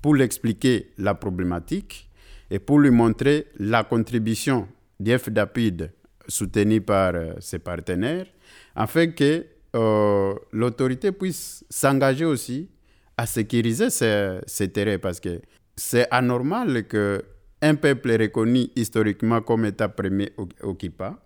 [0.00, 2.08] pour lui expliquer la problématique
[2.50, 4.68] et pour lui montrer la contribution
[5.00, 5.90] d'IFDAPID
[6.28, 8.26] soutenue par euh, ses partenaires,
[8.74, 12.68] afin que euh, l'autorité puisse s'engager aussi
[13.16, 15.40] à sécuriser ces, ces terrains, parce que
[15.76, 20.32] c'est anormal qu'un peuple reconnu historiquement comme État premier
[20.62, 21.16] occupant,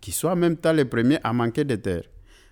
[0.00, 2.04] qui soit en même temps le premier à manquer de terre.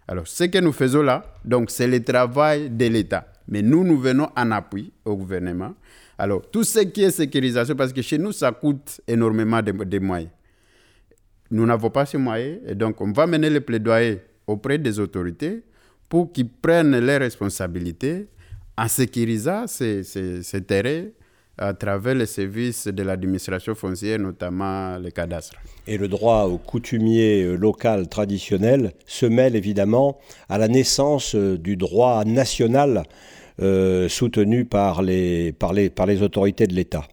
[0.07, 3.27] Alors, ce que nous faisons là, donc, c'est le travail de l'État.
[3.49, 5.75] Mais nous, nous venons en appui au gouvernement.
[6.19, 10.31] Alors, tout ce qui est sécurisation, parce que chez nous, ça coûte énormément de, moyens.
[11.55, 15.63] Nous n'avons pas ces moyens, et donc, on va mener le plaidoyer auprès des autorités
[16.09, 18.27] pour qu'ils prennent les responsabilités
[18.77, 20.03] en sécurisant ces
[20.67, 21.05] terrains
[21.57, 25.55] à travers les services de l'administration foncière, notamment les cadastres.
[25.87, 31.57] Et le droit au coutumier euh, local traditionnel se mêle évidemment à la naissance euh,
[31.57, 33.05] du droit national
[33.63, 37.05] euh, soutenu par les, par, les, par les autorités de l'État.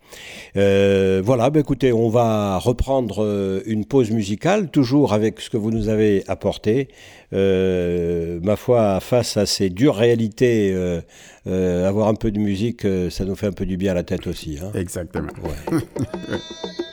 [0.58, 5.58] Euh, voilà, bah, écoutez, on va reprendre euh, une pause musicale, toujours avec ce que
[5.58, 6.88] vous nous avez apporté.
[7.32, 10.75] ma foi, face à ces dures réalités,
[11.45, 14.25] avoir un peu de musique, ça nous fait un peu du bien à la tête
[14.25, 14.58] aussi.
[14.62, 14.71] Hein.
[14.73, 15.30] Exactement.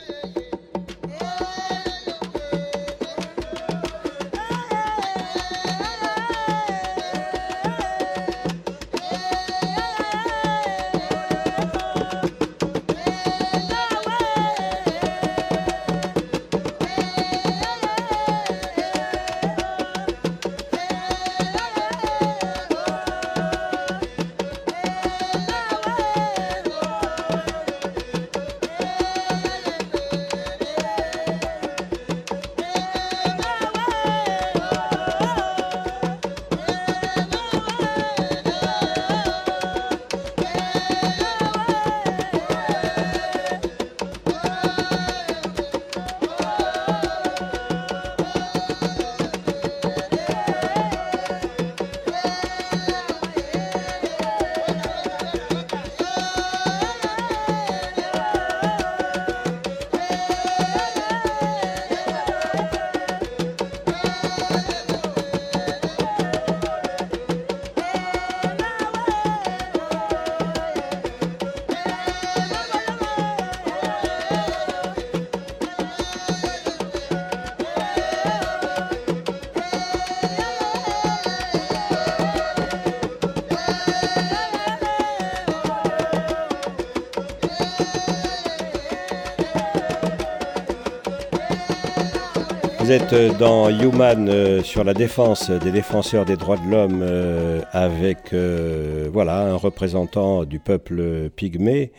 [92.89, 97.61] Vous êtes dans Human euh, sur la défense des défenseurs des droits de l'homme euh,
[97.71, 101.91] avec euh, voilà un représentant du peuple pygmée,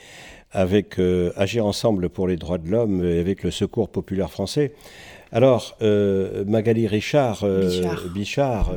[0.50, 0.98] avec
[1.37, 4.74] Agir ensemble pour les droits de l'homme et avec le Secours populaire français.
[5.31, 7.46] Alors, Magali Richard,
[8.12, 8.74] Bichard,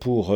[0.00, 0.34] pour,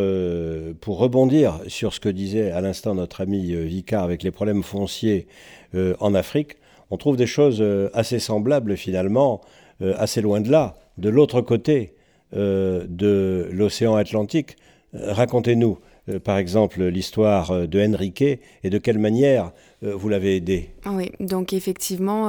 [0.83, 5.27] pour rebondir sur ce que disait à l'instant notre ami Vicard avec les problèmes fonciers
[5.75, 6.57] en Afrique,
[6.91, 9.41] on trouve des choses assez semblables finalement,
[9.81, 11.95] assez loin de là de l'autre côté
[12.35, 14.57] euh, de l'océan Atlantique.
[14.95, 15.79] Euh, racontez-nous,
[16.09, 20.71] euh, par exemple, l'histoire de Enrique et de quelle manière vous l'avez aidé.
[20.87, 22.29] Oui, donc effectivement,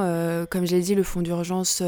[0.50, 1.84] comme j'ai dit, le Fonds d'urgence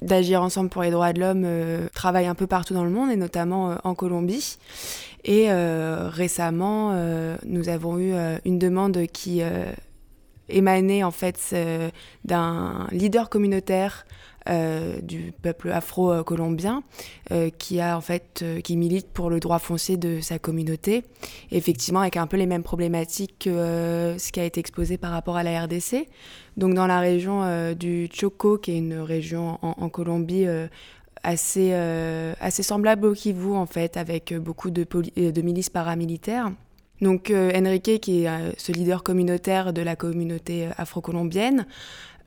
[0.00, 1.46] d'agir ensemble pour les droits de l'homme
[1.92, 4.56] travaille un peu partout dans le monde et notamment en Colombie.
[5.26, 6.94] Et récemment,
[7.44, 8.14] nous avons eu
[8.46, 9.42] une demande qui
[10.48, 11.54] émanait en fait
[12.24, 14.04] d'un leader communautaire
[14.48, 16.82] euh, du peuple afro-colombien
[17.32, 21.04] euh, qui a en fait euh, qui milite pour le droit foncier de sa communauté
[21.50, 25.36] effectivement avec un peu les mêmes problématiques que ce qui a été exposé par rapport
[25.36, 26.06] à la RDC
[26.56, 30.46] donc dans la région du Choco qui est une région en, Colombie
[31.22, 31.74] assez
[32.40, 36.52] assez semblable au Kivu en fait avec beaucoup de, de milices paramilitaires
[37.00, 41.66] donc Enrique, qui est ce leader communautaire de la communauté afro-colombienne,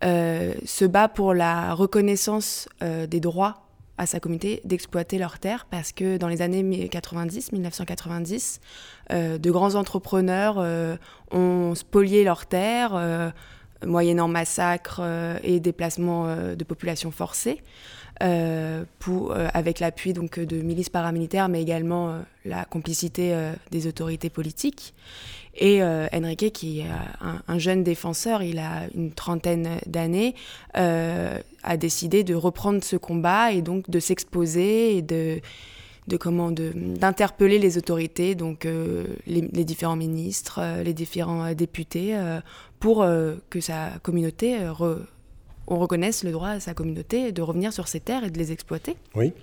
[0.04, 3.68] euh, se bat pour la reconnaissance euh, des droits
[4.00, 8.62] à sa communauté d'exploiter leurs terres parce que dans les années 90, 1990,
[9.12, 10.58] euh, de grands entrepreneurs
[11.30, 13.34] ont spolié leurs terres
[13.86, 15.02] moyennant massacres
[15.44, 17.62] et déplacements de populations forcées.
[19.00, 23.36] Pour, avec l'appui donc de milices paramilitaires, mais également la complicité
[23.72, 24.94] des autorités politiques.
[25.56, 26.86] Et Enrique, qui est
[27.48, 30.36] un, jeune défenseur, il a une trentaine d'années,
[30.74, 35.42] a décidé de reprendre ce combat et donc de s'exposer et de
[36.18, 42.16] comment d'interpeller les autorités, donc euh, les, différents ministres, euh, les différents euh, députés,
[42.80, 43.06] pour
[43.52, 44.58] que sa communauté
[45.72, 48.52] on reconnaisse le droit à sa communauté de revenir sur ses terres et de les
[48.52, 48.96] exploiter.
[49.16, 49.34] Oui.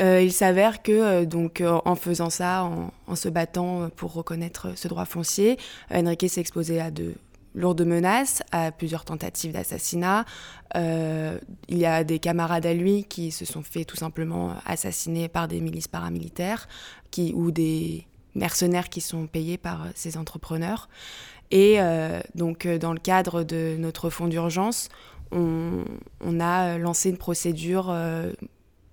[0.00, 5.04] il s'avère que donc en faisant ça, en, en, se battant pour reconnaître ce droit
[5.04, 5.58] foncier,
[5.90, 7.14] Enrique s'est exposé à de
[7.54, 10.24] lourdes menaces, à plusieurs tentatives d'assassinat.
[10.76, 11.38] Euh,
[11.68, 15.48] il y a des camarades à lui qui se sont fait tout simplement assassiner par
[15.48, 16.68] des milices paramilitaires
[17.10, 20.88] qui, ou des mercenaires qui sont payés par ces entrepreneurs.
[21.50, 24.88] Et euh, donc, euh, dans le cadre de notre fonds d'urgence,
[25.32, 27.94] on, a lancé une procédure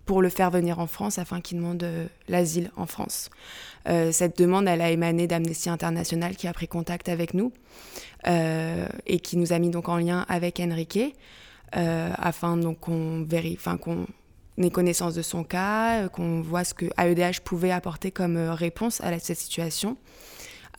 [0.05, 1.85] pour le faire venir en France afin qu'il demande
[2.27, 3.29] l'asile en France.
[3.85, 7.51] cette demande, elle a émané d'Amnesty International qui a pris contact avec nous.
[8.25, 11.15] Euh, et qui nous a mis donc en lien avec Enrique
[11.75, 14.05] euh, afin qu'on vérifie, qu'on
[14.57, 19.01] ait connaissance de son cas, euh, qu'on voit ce que AEDH pouvait apporter comme réponse
[19.01, 19.97] à cette situation.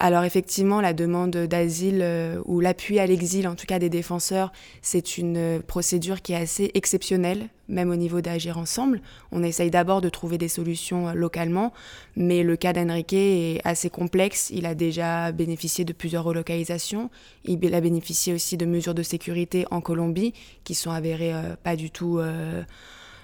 [0.00, 4.52] Alors effectivement, la demande d'asile euh, ou l'appui à l'exil, en tout cas des défenseurs,
[4.80, 9.00] c'est une euh, procédure qui est assez exceptionnelle, même au niveau d'agir ensemble.
[9.32, 11.72] On essaye d'abord de trouver des solutions euh, localement,
[12.14, 14.50] mais le cas d'Enrique est assez complexe.
[14.54, 17.10] Il a déjà bénéficié de plusieurs relocalisations.
[17.44, 20.32] Il a bénéficié aussi de mesures de sécurité en Colombie
[20.62, 21.32] qui sont avérées
[21.64, 22.20] pas du tout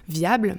[0.09, 0.59] viables.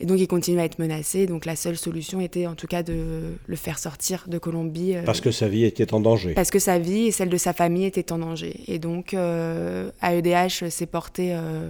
[0.00, 1.26] Et donc il continue à être menacé.
[1.26, 4.96] Donc la seule solution était en tout cas de le faire sortir de Colombie.
[4.96, 6.34] Euh, parce que sa vie était en danger.
[6.34, 8.60] Parce que sa vie et celle de sa famille étaient en danger.
[8.68, 11.68] Et donc euh, AEDH s'est porté euh,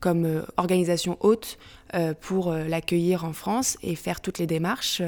[0.00, 1.58] comme organisation haute
[2.20, 5.02] pour l'accueillir en France et faire toutes les démarches.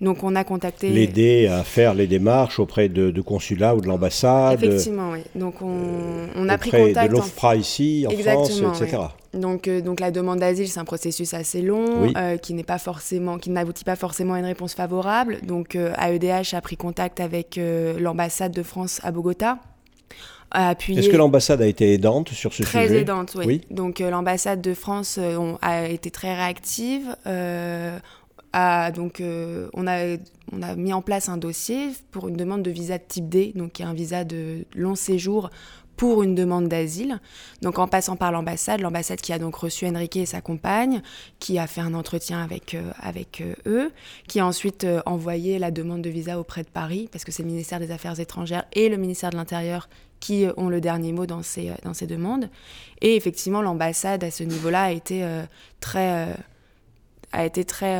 [0.00, 0.88] Donc on a contacté...
[0.88, 4.62] L'aider à faire les démarches auprès de, de consulats ou de l'ambassade.
[4.62, 5.20] Effectivement, oui.
[5.34, 7.10] Donc on, on a pris contact...
[7.10, 9.02] de l'OFPRA ici, en France, etc.
[9.34, 12.78] Donc, euh, donc la demande d'asile, c'est un processus assez long, euh, qui n'est pas
[12.78, 15.38] forcément, qui n'aboutit pas forcément à une réponse favorable.
[15.46, 17.60] Donc euh, AEDH a pris contact avec
[17.98, 19.58] l'ambassade de France à Bogota.
[20.52, 22.86] Est-ce que l'ambassade a été aidante sur ce sujet?
[22.86, 23.60] Très aidante, oui.
[23.70, 25.20] Donc l'ambassade de France
[25.62, 27.14] a été très réactive.
[28.52, 30.16] Donc on, a,
[30.52, 33.52] on a mis en place un dossier pour une demande de visa de type D,
[33.54, 35.50] donc qui est un visa de long séjour
[36.00, 37.20] pour une demande d'asile.
[37.60, 41.02] Donc en passant par l'ambassade, l'ambassade qui a donc reçu Enrique et sa compagne,
[41.40, 42.90] qui a fait un entretien avec, euh,
[43.42, 43.92] euh, eux,
[44.26, 47.42] qui a ensuite euh, envoyé la demande de visa auprès de Paris, parce que c'est
[47.42, 49.90] le ministère des Affaires étrangères et le ministère de l'Intérieur
[50.20, 52.48] qui ont le dernier mot dans ces demandes.
[53.02, 55.22] Et effectivement, l'ambassade à ce niveau-là a été
[55.80, 56.34] très
[57.32, 57.96] a été très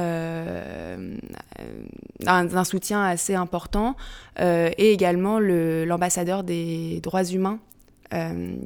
[2.26, 3.96] un, soutien assez important
[4.38, 7.60] et également l'ambassadeur des droits humains
[8.12, 8.56] euh,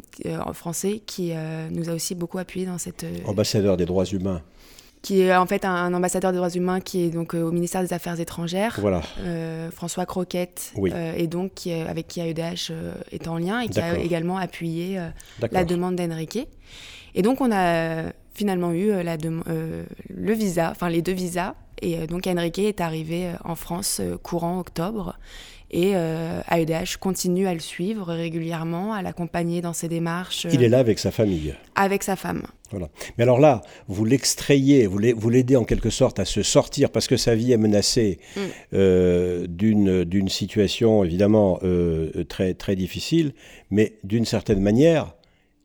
[0.42, 3.04] en français qui euh, nous a aussi beaucoup appuyé dans cette...
[3.04, 4.40] Euh, ambassadeur des droits humains
[5.02, 7.92] qui est en fait un, ambassadeur des droits humains qui est donc au ministère des
[7.92, 8.78] Affaires étrangères.
[8.80, 9.02] Voilà.
[9.70, 10.72] François Croquette,
[11.14, 12.72] et donc qui avec qui AEDH
[13.12, 14.98] est en lien et qui a également appuyé
[15.52, 16.48] la demande d'Enrique.
[17.14, 21.54] Et donc on a finalement eu la le visa, enfin les deux visas.
[21.82, 25.18] Et donc Enrique est arrivé en France courant octobre.
[25.76, 30.46] Et AEDH euh, continue à le suivre régulièrement, à l'accompagner dans ses démarches.
[30.52, 31.52] Il est là avec sa famille.
[31.74, 32.44] Avec sa femme.
[32.70, 32.88] Voilà.
[33.18, 37.16] Mais alors là, vous l'extrayez, vous l'aidez en quelque sorte à se sortir parce que
[37.16, 38.40] sa vie est menacée mm.
[38.74, 43.32] euh, d'une situation évidemment euh, très, très difficile,
[43.70, 45.14] mais d'une certaine manière,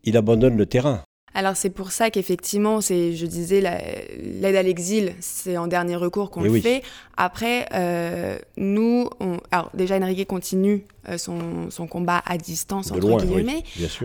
[0.06, 1.04] il abandonne le terrain.
[1.34, 6.32] Alors c'est pour ça qu'effectivement, c'est, je disais, l'aide à l'exil, c'est en dernier recours
[6.32, 6.82] qu'on le fait.
[7.18, 9.10] Après, euh, nous,
[9.52, 13.64] alors déjà Enrique continue euh, son, son, combat à distance entre guillemets,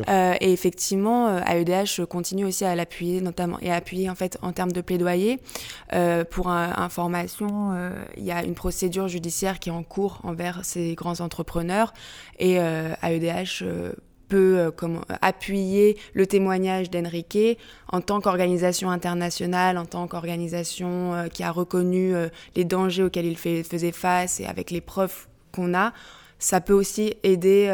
[0.08, 4.52] euh, et effectivement, AEDH continue aussi à l'appuyer, notamment et à appuyer en fait en
[4.52, 5.38] termes de plaidoyer.
[6.30, 7.72] pour information,
[8.16, 11.92] il y a une procédure judiciaire qui est en cours envers ces grands entrepreneurs
[12.38, 13.64] et AEDH
[14.28, 14.70] peut euh,
[15.22, 17.58] appuyer le témoignage d'Enrique
[17.88, 23.26] en tant qu'organisation internationale, en tant qu'organisation euh, qui a reconnu euh, les dangers auxquels
[23.26, 25.92] il faisait face et avec les preuves qu'on a.
[26.38, 27.72] Ça peut aussi aider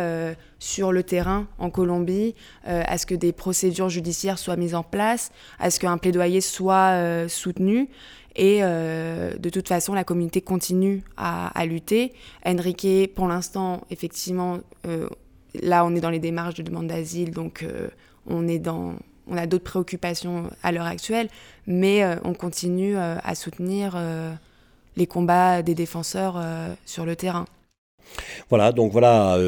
[0.61, 5.33] sur le terrain en Colombie à ce que des procédures judiciaires soient mises en place,
[5.59, 7.89] à ce qu'un plaidoyer soit soutenu.
[8.37, 12.13] Et de toute façon, la communauté continue à, à lutter.
[12.47, 14.61] Enrique, pour l'instant, effectivement,
[15.55, 17.89] Là, on est dans les démarches de demande d'asile, donc euh,
[18.27, 18.95] on est dans,
[19.29, 21.29] on a d'autres préoccupations à l'heure actuelle,
[21.67, 23.99] mais euh, on continue euh, à soutenir
[24.97, 26.43] les combats des défenseurs
[26.85, 27.47] sur le terrain.
[28.49, 29.39] Voilà, donc voilà,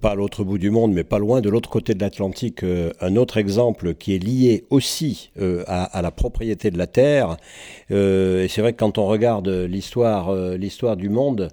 [0.00, 3.16] pas à l'autre bout du monde, mais pas loin, de l'autre côté de l'Atlantique, un
[3.16, 5.30] autre exemple qui est lié aussi
[5.68, 7.36] à, la propriété de la terre.
[7.90, 11.50] et c'est vrai que quand on regarde l'histoire, l'histoire du monde,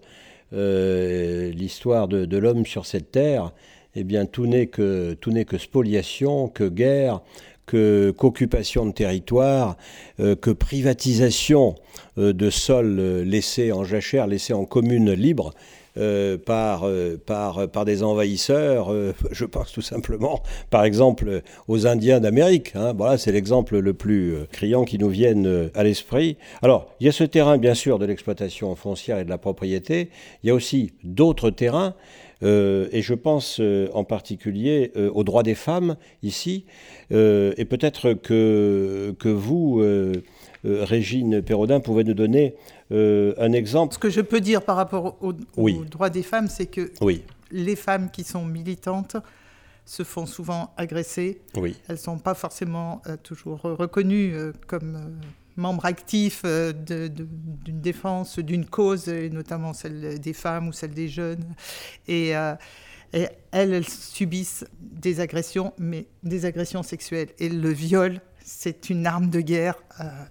[0.52, 3.52] l'histoire de, l'homme sur cette terre,
[3.96, 5.18] eh bien tout n'est que
[5.58, 7.22] spoliation, que guerre,
[7.66, 9.78] que qu'occupation de territoire,
[10.18, 11.76] que privatisation
[12.18, 15.54] de sols laissés en jachère, laissés en commune libre.
[15.98, 18.94] Euh, par, euh, par, des envahisseurs.
[18.94, 22.72] Euh, je pense tout simplement, par exemple, aux Indiens d'Amérique.
[22.76, 22.94] Hein.
[22.94, 26.38] voilà, c'est l'exemple le plus criant qui nous vienne à l'esprit.
[26.62, 30.10] Alors, il y a ce terrain, bien sûr, de l'exploitation foncière et de la propriété.
[30.44, 31.94] Il y a aussi d'autres terrains.
[32.42, 33.62] Et je pense
[33.94, 36.66] en particulier aux droits des femmes ici.
[37.12, 39.82] et peut-être que, que vous,
[40.64, 42.56] Régine Perraudin, pouvez nous donner
[42.92, 43.94] euh, un exemple.
[43.94, 46.92] Ce que je peux dire par rapport aux, droits des femmes, c'est que
[47.52, 49.18] les femmes qui sont militantes
[49.86, 51.42] se font souvent agresser.
[51.56, 55.18] Elles ne sont pas forcément euh, toujours reconnues euh, comme
[55.62, 61.46] membres actifs d'une défense, d'une cause, et notamment celle des femmes ou celle des jeunes.
[62.08, 62.32] Et,
[63.14, 67.30] et elles, elles subissent des agressions, mais des agressions sexuelles.
[67.40, 69.76] Et le viol, c'est une arme de guerre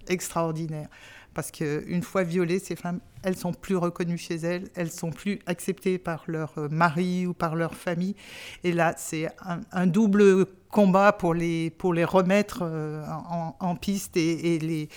[0.07, 0.89] extraordinaire
[1.33, 5.39] parce qu'une fois violées, ces femmes, elles sont plus reconnues chez elles, elles sont plus
[5.45, 8.15] acceptées par leur euh, mari ou par leur famille.
[8.63, 9.29] Et là, c'est
[9.71, 13.03] un, double combat pour les, pour les remettre euh,
[13.59, 14.89] en, piste et, les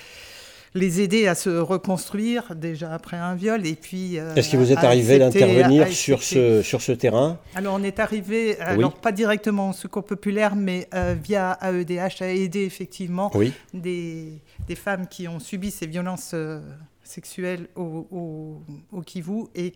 [0.77, 3.65] les aider à se reconstruire déjà après un viol.
[3.65, 7.39] Et puis euh, est-ce que vous êtes arrivé d'intervenir sur ce sur ce terrain?
[7.55, 10.89] Alors on est arrivé alors pas directement au secours populaire mais
[11.23, 13.31] via AEDH à aider effectivement
[13.73, 16.61] des des femmes qui ont subi ces violences euh,
[17.03, 18.63] sexuelles au,
[18.93, 19.75] au, Kivu et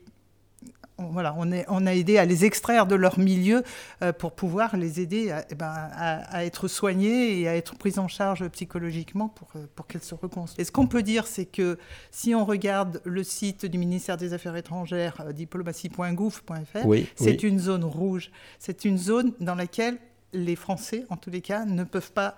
[0.99, 3.63] voilà, on, est, on, a aidé à les extraire de leur milieu
[4.03, 8.01] euh, pour pouvoir les aider à, eh ben, à, être soignées et à être prises
[8.01, 10.61] en charge psychologiquement pour, euh, pour qu'elles se reconstruisent.
[10.61, 11.79] Et ce qu'on peut dire, c'est que
[12.11, 18.33] si on regarde le site du ministère des Affaires étrangères, diplomatie.gouv.fr, c'est une zone rouge.
[18.59, 19.99] C'est une zone dans laquelle
[20.33, 22.37] les Français, en tous les cas, ne peuvent pas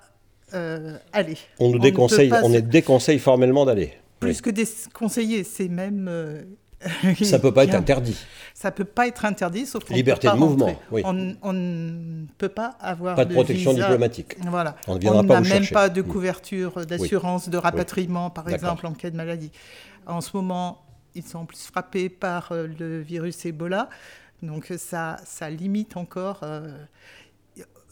[0.55, 1.39] euh, aller.
[1.59, 3.95] On nous déconseille, on est déconseille formellement d'aller.
[4.21, 6.07] Plus que déconseillé, c'est même.
[6.09, 6.43] Euh,
[7.23, 8.17] ça peut pas être interdit.
[8.55, 10.75] Ça peut pas être interdit, sauf liberté de mouvement.
[10.91, 11.03] Oui.
[11.05, 14.37] On, ne peut pas avoir pas de, protection diplomatique.
[14.47, 14.77] Voilà.
[14.87, 19.51] On n'a même pas de couverture d'assurance de rapatriement, par exemple, en cas de maladie.
[20.07, 20.83] En ce moment,
[21.15, 23.89] ils sont plus frappés par euh, le virus Ebola,
[24.43, 26.45] donc ça, ça limite encore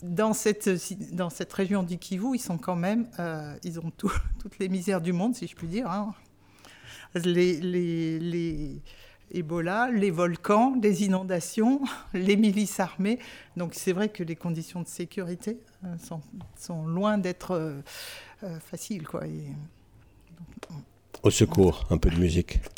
[0.03, 0.68] dans cette,
[1.14, 3.90] dans cette région du Kivu, ils sont quand même, euh, ils ont
[4.38, 5.90] toutes les misères du monde, si je puis dire.
[5.90, 6.14] Hein.
[7.14, 8.82] Les, les, les,
[9.30, 11.80] Ebola, les volcans, les inondations,
[12.14, 13.18] les milices armées.
[13.57, 16.20] Donc c'est vrai que les conditions de sécurité euh, sont,
[16.57, 19.07] sont, loin d'être euh, faciles.
[19.07, 19.24] Quoi.
[21.22, 22.61] Au secours, un peu de musique.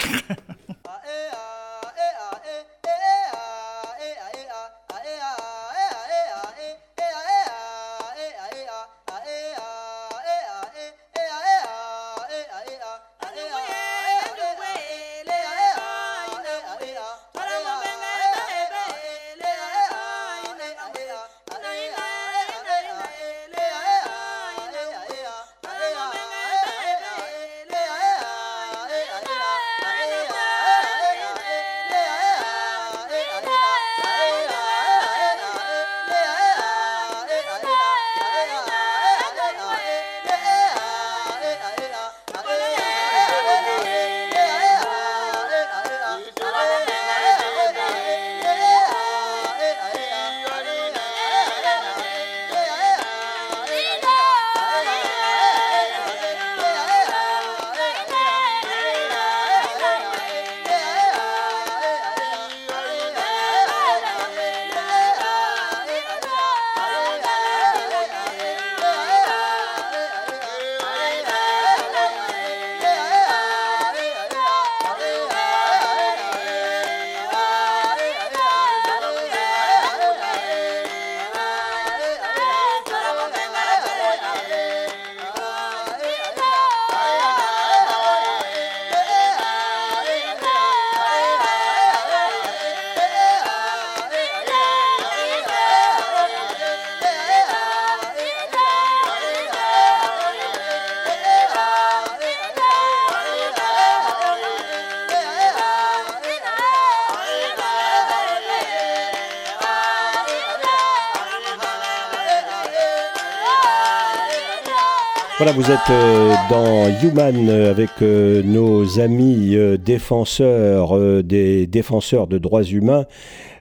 [115.40, 122.36] Voilà, vous êtes euh, dans Human euh, avec euh, nos amis défenseurs des défenseurs de
[122.36, 123.06] droits humains.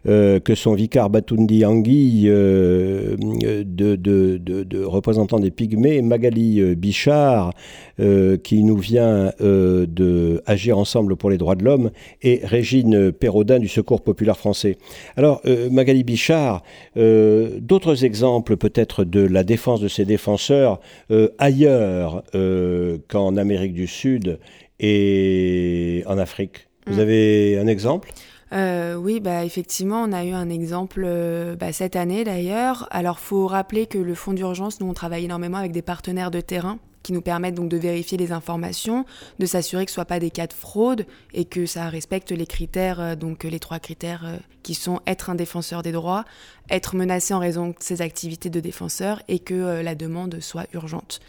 [0.06, 3.16] Que sont Vicar Batundi Angui, de,
[3.66, 7.54] de, de, représentant des Pygmées, Magali Bichard,
[7.98, 11.92] qui nous vient de Agir ensemble pour les droits de l'homme,
[12.22, 14.78] et Régine Perraudin du Secours populaire français.
[15.18, 15.42] Alors,
[15.72, 16.64] Magali Bichard,
[16.96, 20.80] d'autres exemples peut-être de la défense de ces défenseurs
[21.38, 24.40] ailleurs euh, qu'en Amérique du Sud
[24.80, 26.68] et en Afrique.
[26.88, 27.00] Vous mm.
[27.00, 28.10] avez un exemple?
[28.52, 32.88] Euh, oui, bah, effectivement, on a eu un exemple euh, bah, cette année d'ailleurs.
[32.92, 36.42] Alors, faut rappeler que le fonds d'urgence, nous, on travaille énormément avec des partenaires de
[36.42, 39.06] terrain qui nous permettent donc de vérifier les informations,
[39.40, 42.32] de s'assurer que ce ne soit pas des cas de fraude et que ça respecte
[42.32, 46.26] les critères, euh, donc les trois critères qui sont être un défenseur des droits,
[46.70, 51.22] être menacé en raison de ses activités de défenseur et que la demande soit urgente.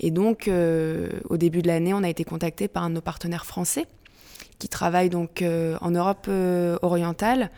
[0.00, 3.46] Et donc, au début de l'année, on a été contacté par un de nos partenaires
[3.46, 3.86] français
[4.62, 6.30] qui travaille donc en Europe
[6.82, 7.50] orientale,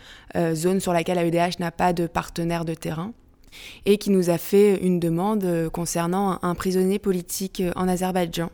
[0.55, 3.13] zone sur laquelle AEDH n'a pas de partenaire de terrain
[3.87, 8.51] et qui nous a fait une demande euh, concernant un prisonnier politique euh, en Azerbaïdjan.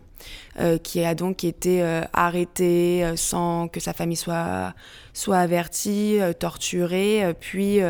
[0.60, 1.82] Euh, qui a donc été
[2.12, 4.74] arrêté sans que sa famille soit,
[5.14, 7.80] soit avertie, torturé, puis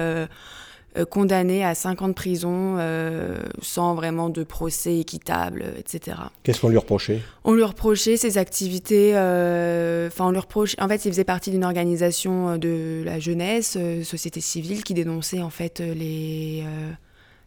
[1.10, 2.76] condamné à 5 ans de prison
[3.62, 6.16] sans vraiment de procès équitable, etc.
[6.42, 7.20] Qu'est-ce qu'on lui reprochait?
[7.44, 11.64] On lui reprochait ses activités, enfin on lui reprochait, en fait il faisait partie d'une
[11.64, 16.64] organisation de la jeunesse, société civile, qui dénonçait en fait les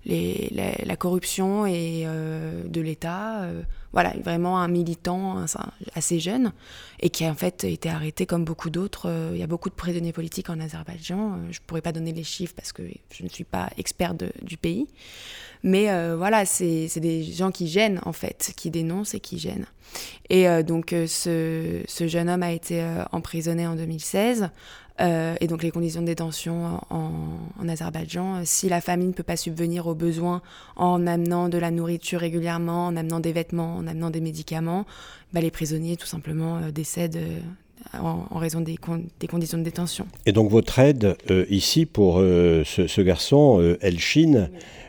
[0.06, 0.52] les,
[0.86, 3.48] la, corruption et euh, de l'État.
[3.94, 5.46] Euh, voilà, vraiment un militant
[5.96, 6.52] assez jeune
[7.00, 9.08] et qui a en fait été arrêté comme beaucoup d'autres.
[9.08, 11.38] Euh, il y a beaucoup de prisonniers politiques en Azerbaïdjan.
[11.52, 14.58] je ne pourrais pas donner les chiffres parce que je ne suis pas expert du
[14.58, 14.88] pays.
[15.66, 15.88] Mais
[16.18, 19.66] voilà, c'est des gens qui gênent en fait, qui dénoncent et qui gênent.
[20.30, 24.50] Et donc ce, ce, jeune homme a été emprisonné en 2016
[25.02, 29.24] euh, et donc les conditions de détention en, en, Azerbaïdjan, si la famille ne peut
[29.24, 30.42] pas subvenir aux besoins
[30.76, 34.86] en amenant de la nourriture régulièrement, en amenant des vêtements, en amenant des médicaments,
[35.34, 38.78] bah, les prisonniers tout simplement euh, décèdent euh, en, raison des,
[39.20, 40.06] des, conditions de détention.
[40.26, 41.18] Et donc votre aide
[41.50, 44.48] ici pour ce, ce, garçon, Elchin,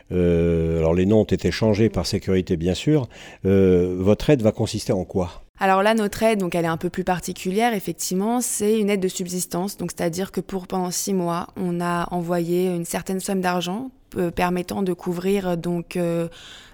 [0.09, 3.09] alors les noms ont été changés par sécurité bien sûr,
[3.43, 5.44] votre aide va consister en quoi?
[5.57, 8.99] Alors là, notre aide, donc elle est un peu plus particulière, effectivement, c'est une aide
[8.99, 9.77] de subsistance.
[9.77, 14.31] Donc c'est-à-dire que pour pendant six mois, on a envoyé une certaine somme d'argent euh,
[14.31, 16.27] permettant de couvrir donc euh,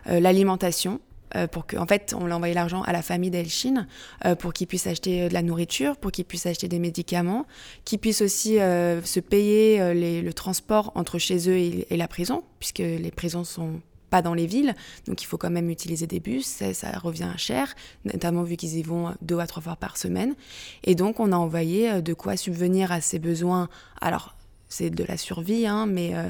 [0.07, 0.99] euh, l'alimentation.
[1.51, 3.87] pour que, en fait, on l'a envoyé l'argent à la famille d'Elchine
[4.39, 7.45] pour qu'ils puissent acheter de la nourriture, pour qu'ils puissent acheter des médicaments,
[7.85, 11.55] qu'ils puissent aussi se payer le transport entre chez eux
[11.89, 13.79] et la prison, puisque les prisons sont
[14.11, 14.75] pas dans les villes,
[15.07, 17.73] donc il faut quand même utiliser des bus, ça, revient cher,
[18.05, 20.35] notamment vu qu'ils y vont deux à trois fois par semaine.
[20.83, 23.69] Et donc on a envoyé euh, de quoi subvenir à ces besoins.
[24.01, 24.35] Alors
[24.67, 26.29] c'est de la survie, hein, mais euh,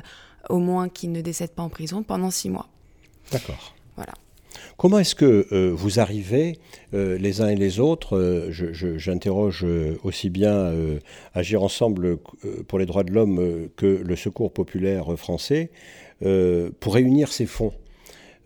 [0.49, 2.69] au moins qu'ils ne décèdent pas en prison pendant six mois.
[3.31, 3.75] D'accord.
[3.95, 4.13] Voilà.
[4.77, 6.59] Comment est-ce que euh, vous arrivez,
[6.93, 9.65] les uns et les autres, j'interroge
[10.03, 10.73] aussi bien
[11.33, 12.17] Agir ensemble
[12.67, 15.71] pour les droits de l'homme que le Secours populaire français,
[16.79, 17.73] pour réunir ces fonds.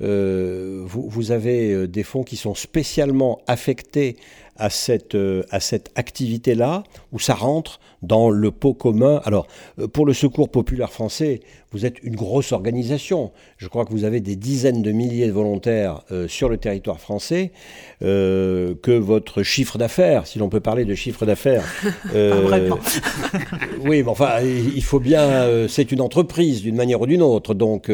[0.01, 4.17] Euh, vous, avez euh, des fonds qui sont spécialement affectés
[4.57, 5.17] à cette,
[5.49, 9.21] à cette activité-là, où ça rentre dans le pot commun.
[9.25, 9.47] Alors,
[9.93, 11.41] pour le Secours populaire français,
[11.71, 13.31] vous êtes une grosse organisation.
[13.57, 17.51] Je crois que vous avez des dizaines de milliers de volontaires sur le territoire français,
[17.99, 21.63] que votre chiffre d'affaires, si l'on peut parler de chiffre d'affaires.
[23.83, 25.67] oui, mais enfin, il faut bien.
[25.67, 27.91] c'est une entreprise d'une manière ou d'une autre, donc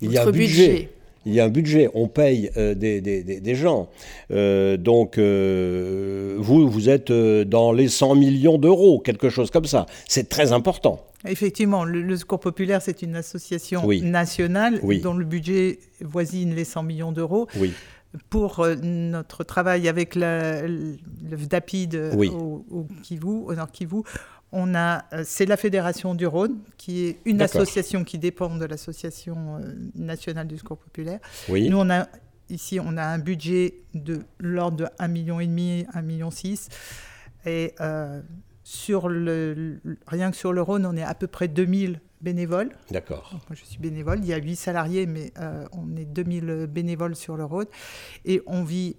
[0.00, 0.90] il y a un budget
[1.26, 3.88] il y a un budget, on paye euh, des, des, des, gens.
[4.30, 9.86] Euh, donc, euh, vous, vous êtes dans les 100 millions d'euros, quelque chose comme ça.
[10.08, 11.04] C'est très important.
[11.26, 17.12] Effectivement, le, Secours populaire, c'est une association nationale dont le budget voisine les 100 millions
[17.12, 17.46] d'euros.
[17.56, 17.72] Oui.
[18.28, 20.96] Pour notre travail avec la, le
[21.30, 24.02] VDAPID au, au, Kivu, au Nord Kivu,
[24.52, 28.64] on a, euh, c'est la Fédération du Rhône, qui est une association qui dépend de
[28.64, 31.20] l'Association euh, nationale du secours populaire.
[31.48, 31.68] Oui.
[31.68, 32.08] Nous, on a,
[32.48, 36.30] ici, on a un budget de l'ordre de 1,5 million, 1,6 million.
[37.46, 38.20] Et euh,
[38.64, 42.70] sur le, rien que sur le Rhône, on est à peu près 2000 bénévoles.
[42.90, 43.30] D'accord.
[43.48, 44.18] Moi, je suis bénévole.
[44.20, 45.32] Il y a 8 salariés, mais
[45.72, 47.66] on est 2000 bénévoles sur le Rhône.
[48.26, 48.96] Et on vit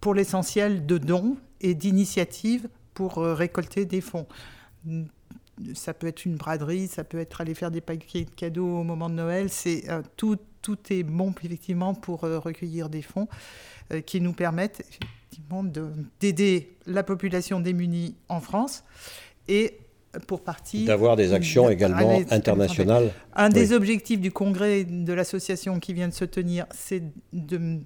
[0.00, 4.26] pour l'essentiel de dons et d'initiatives pour récolter des fonds
[5.74, 8.82] ça peut être une braderie, ça peut être aller faire des paquets de cadeaux au
[8.82, 9.50] moment de Noël.
[9.50, 13.28] C'est euh, tout tout est bon effectivement pour recueillir des fonds
[14.04, 15.64] qui nous permettent effectivement
[16.20, 18.84] d'aider la population démunie en France
[19.48, 19.78] et
[20.26, 20.84] pour partie.
[20.84, 23.12] D'avoir des actions également internationales.
[23.34, 27.02] Un des objectifs du congrès de l'association qui vient de se tenir, c'est
[27.32, 27.80] de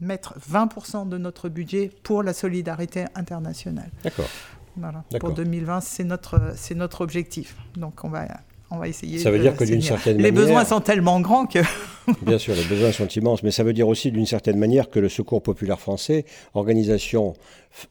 [0.00, 3.90] mettre 20% de notre budget pour la solidarité internationale.
[4.02, 4.28] D'accord.
[4.76, 5.04] Voilà.
[5.18, 7.56] Pour 2020, c'est notre, c'est notre objectif.
[7.76, 8.26] Donc on va,
[8.70, 9.18] on va essayer.
[9.18, 10.40] Ça veut dire que d'une certaine les manière.
[10.40, 11.58] Les besoins sont tellement grands que.
[12.22, 15.00] bien sûr, les besoins sont immenses, mais ça veut dire aussi d'une certaine manière que
[15.00, 17.34] le Secours populaire français, organisation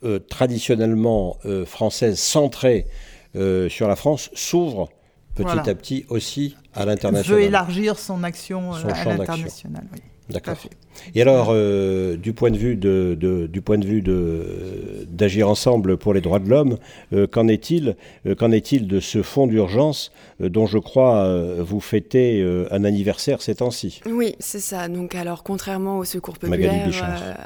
[0.03, 2.85] euh, traditionnellement euh, française centrée
[3.35, 4.89] euh, sur la France s'ouvre
[5.35, 7.39] petit à petit aussi à l'international.
[7.39, 9.83] Veut élargir son action à l'international.
[9.93, 9.99] Oui.
[10.29, 10.57] D'accord.
[11.15, 13.17] Et alors, euh, du point de vue de,
[13.49, 16.77] du point de vue de d'agir ensemble pour les droits de l'homme,
[17.13, 21.27] euh, qu'en est-il euh, Qu'en est-il de ce fonds d'urgence dont je crois
[21.59, 24.01] vous fêtez un anniversaire ces temps-ci?
[24.05, 24.87] Oui, c'est ça.
[24.87, 26.89] Donc, alors, contrairement au Secours populaire,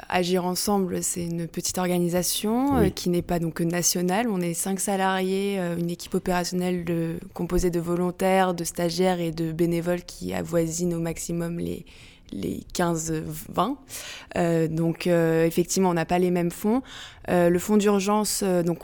[0.08, 4.28] agir ensemble, c'est une petite organisation qui n'est pas donc nationale.
[4.28, 9.50] On est cinq salariés, une équipe opérationnelle de, composée de volontaires, de stagiaires et de
[9.50, 11.84] bénévoles qui avoisinent au maximum les
[12.32, 13.76] les 15-20.
[14.36, 16.82] Euh, donc euh, effectivement, on n'a pas les mêmes fonds.
[17.30, 18.82] Euh, le fonds d'urgence, donc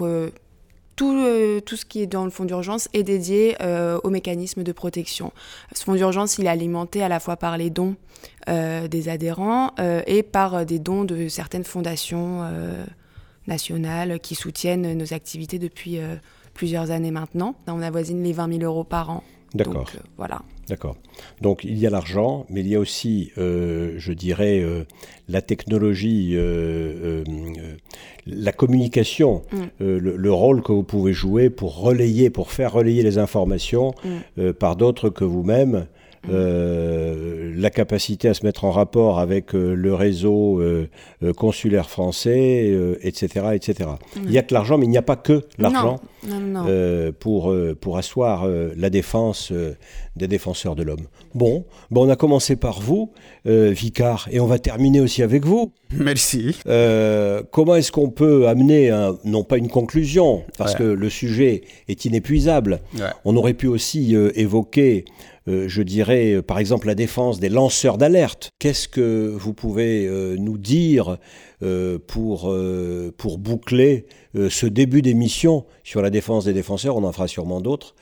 [0.97, 3.57] tout, tout, ce qui est dans le fonds d'urgence est dédié
[4.03, 5.33] au mécanisme de protection.
[5.75, 7.97] Ce fonds d'urgence, il est alimenté à la fois par les dons
[8.47, 9.73] des adhérents
[10.07, 12.45] et par des dons de certaines fondations
[13.47, 15.99] nationales qui soutiennent nos activités depuis
[16.53, 17.55] plusieurs années maintenant.
[17.67, 19.25] On avoisine les 20 000 euros par an.
[19.55, 19.91] D'accord.
[20.17, 20.43] voilà.
[20.69, 20.97] D'accord.
[21.41, 24.85] Donc il y a l'argent, mais il y a aussi, euh, je dirais, euh,
[25.29, 27.25] la technologie, euh,
[28.25, 29.65] la communication, mm.
[29.81, 33.95] le, rôle que vous pouvez jouer pour relayer, pour faire relayer les informations
[34.37, 34.53] mm.
[34.53, 35.87] par d'autres que vous-même.
[36.29, 40.87] Euh, la capacité à se mettre en rapport avec euh, le réseau euh,
[41.37, 42.71] consulaire français,
[43.03, 43.91] etc., etc.
[44.17, 46.01] Il n'y a que l'argent, mais il n'y a pas que l'argent
[47.19, 48.47] pour, pour asseoir
[48.77, 49.53] la défense
[50.17, 51.07] des défenseurs de l'homme.
[51.35, 53.13] Bon, bon, on a commencé par vous,
[53.45, 55.73] Vicard, et on va terminer aussi avec vous.
[55.93, 56.57] Merci.
[57.51, 58.91] comment est-ce qu'on peut amener,
[59.25, 62.81] non pas une conclusion, parce que le sujet est inépuisable,
[63.25, 67.99] on aurait pu aussi évoquer euh, je dirais, euh, par exemple, la défense des lanceurs
[67.99, 68.51] d'alerte.
[68.59, 71.19] Qu'est-ce que vous pouvez euh, nous dire
[72.07, 72.57] pour,
[73.19, 76.97] pour boucler ce début d'émission sur la défense des défenseurs?
[76.97, 77.95] On en fera sûrement d'autres.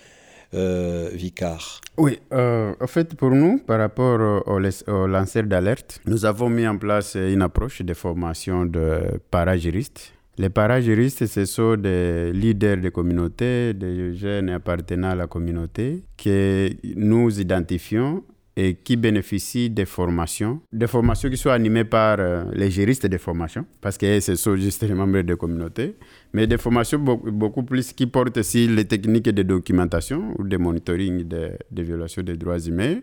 [0.52, 1.80] Vicar.
[1.96, 4.60] Oui, en fait, pour nous, par rapport aux,
[4.92, 10.50] aux lanceurs d'alerte, nous avons mis en place une approche de formation de parajuristes les
[10.50, 17.40] parajuristes, ce sont des leaders de communauté, des jeunes appartenant à la communauté que nous
[17.40, 18.22] identifions
[18.56, 23.16] et qui bénéficient des formations, des formations qui sont animées par euh, les juristes de
[23.18, 25.96] formation, parce que ce sont juste les membres de communauté,
[26.32, 31.22] mais des formations beaucoup, plus qui portent aussi les techniques de documentation ou de monitoring
[31.24, 32.98] des violations des droits humains,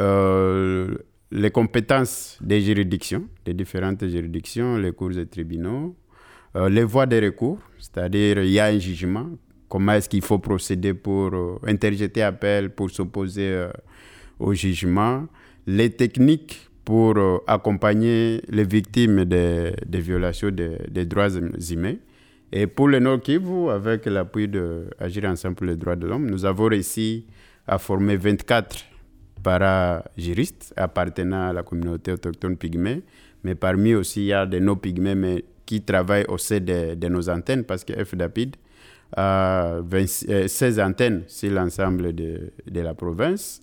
[0.00, 0.94] euh,
[1.30, 5.94] les compétences des juridictions, des différentes juridictions, les cours et tribunaux,
[6.56, 9.26] euh, les voies de recours, c'est-à-dire il y a un jugement,
[9.68, 13.68] comment est-ce qu'il faut procéder pour euh, interjeter appel, pour s'opposer euh,
[14.38, 15.26] au jugement,
[15.66, 17.14] les techniques pour
[17.46, 21.94] accompagner les victimes des, violations des, droits humains.
[22.50, 26.28] Et pour le Nord Kivu, avec l'appui de Agir ensemble pour les droits de l'homme,
[26.28, 27.24] nous avons réussi
[27.68, 28.84] à former 24
[29.44, 33.02] para-juristes appartenant à la communauté autochtone pygmée.
[33.44, 37.30] Mais parmi aussi, il y a des non-pygmées, mais qui travaillent au sein de, nos
[37.30, 38.56] antennes parce que FDAPID
[39.16, 39.78] a
[40.46, 43.62] 16 antennes sur l'ensemble de, de, la province.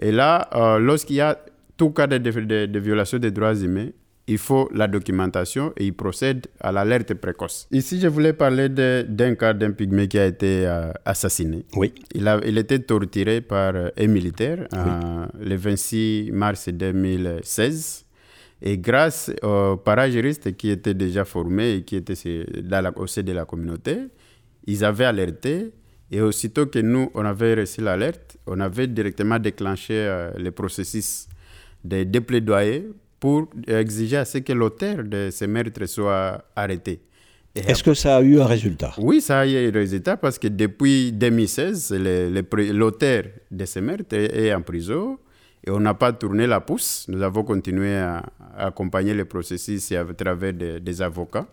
[0.00, 1.36] Et là, euh, lorsqu'il y a
[1.76, 3.88] tout cas de, de, violation des droits humains,
[4.28, 7.66] il faut la documentation et il procède à l'alerte précoce.
[7.72, 11.64] Ici, je voulais parler d'un cas d'un pygmée qui a été euh, assassiné.
[11.74, 11.92] Oui.
[12.14, 14.68] Il a il été torturé par un militaire
[15.40, 18.04] le 26 mars 2016.
[18.60, 23.22] Et grâce aux parajuristes qui étaient déjà formés et qui étaient dans la, au sein
[23.22, 23.96] de la communauté,
[24.66, 25.72] ils avaient alerté.
[26.10, 31.28] Et aussitôt que nous, on avait reçu l'alerte, on avait directement déclenché euh, le processus
[31.84, 32.88] de déplédoyer
[33.20, 37.00] pour exiger à ce que l'auteur de ces meurtres soit arrêté.
[37.54, 38.94] Est-ce que ça a eu un résultat?
[38.98, 41.94] Oui, ça a eu un résultat parce que depuis 2016,
[42.72, 45.18] l'auteur de ces meurtres est en prison.
[45.66, 47.06] Et on n'a pas tourné la pousse.
[47.08, 48.24] Nous avons continué à,
[48.56, 51.46] accompagner le processus à travers des, avocats.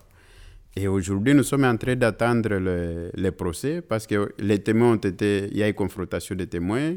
[0.75, 5.47] Et aujourd'hui, nous sommes en train d'attendre le, procès parce que les témoins ont été.
[5.51, 6.95] Il y a eu confrontation des témoins,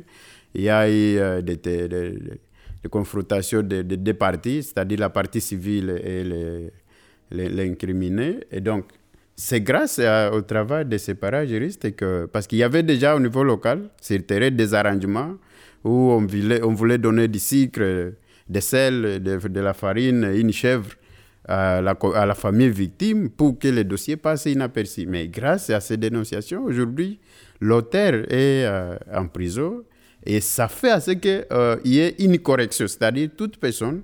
[0.55, 6.71] il y a eu euh, des, de confrontation des parties, c'est-à-dire la partie civile et
[7.31, 8.41] l'incriminé.
[8.51, 8.87] Et donc,
[9.37, 10.01] c'est grâce
[10.33, 14.25] au travail de ces parajuristes que, parce qu'il y avait déjà au niveau local, sur
[14.27, 15.35] terrain, des arrangements
[15.85, 18.13] où on voulait, on voulait donner du sucre,
[18.49, 20.91] des sel, de, la farine, une chèvre
[21.47, 25.07] à la, famille victime pour que le dossier passe inaperçu.
[25.07, 27.19] Mais grâce à ces dénonciations, aujourd'hui,
[27.61, 29.83] l'auteur est euh, en prison
[30.25, 31.47] et ça fait à ce qu'il
[31.85, 34.03] y ait une correction, c'est-à-dire toute personne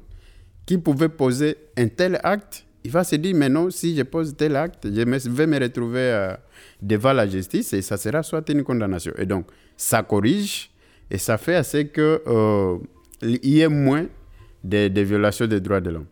[0.64, 4.36] qui pouvait poser un tel acte il va se dire, mais non, si je pose
[4.36, 6.34] tel acte, je vais me retrouver euh,
[6.82, 9.12] devant la justice et ça sera soit une condamnation.
[9.16, 10.70] Et donc, ça corrige
[11.10, 12.78] et ça fait assez qu'il euh,
[13.22, 14.06] y ait moins
[14.62, 16.06] de, de violations des droits de l'homme.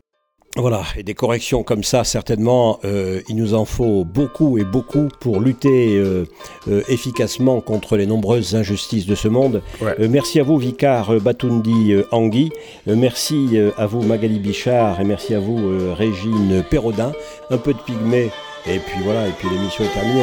[0.57, 5.09] Voilà, et des corrections comme ça, certainement, euh, il nous en faut beaucoup et beaucoup
[5.19, 6.27] pour lutter euh,
[6.69, 9.63] euh, efficacement contre les nombreuses injustices de ce monde.
[9.99, 12.53] merci à vous, Vicar Batundi Angui.
[12.87, 17.13] merci à vous, Magali Bichard, et merci à vous, Régine Perrodin.
[17.49, 18.31] Un peu de pygmée,
[18.67, 20.23] et puis voilà, et puis l'émission est terminée.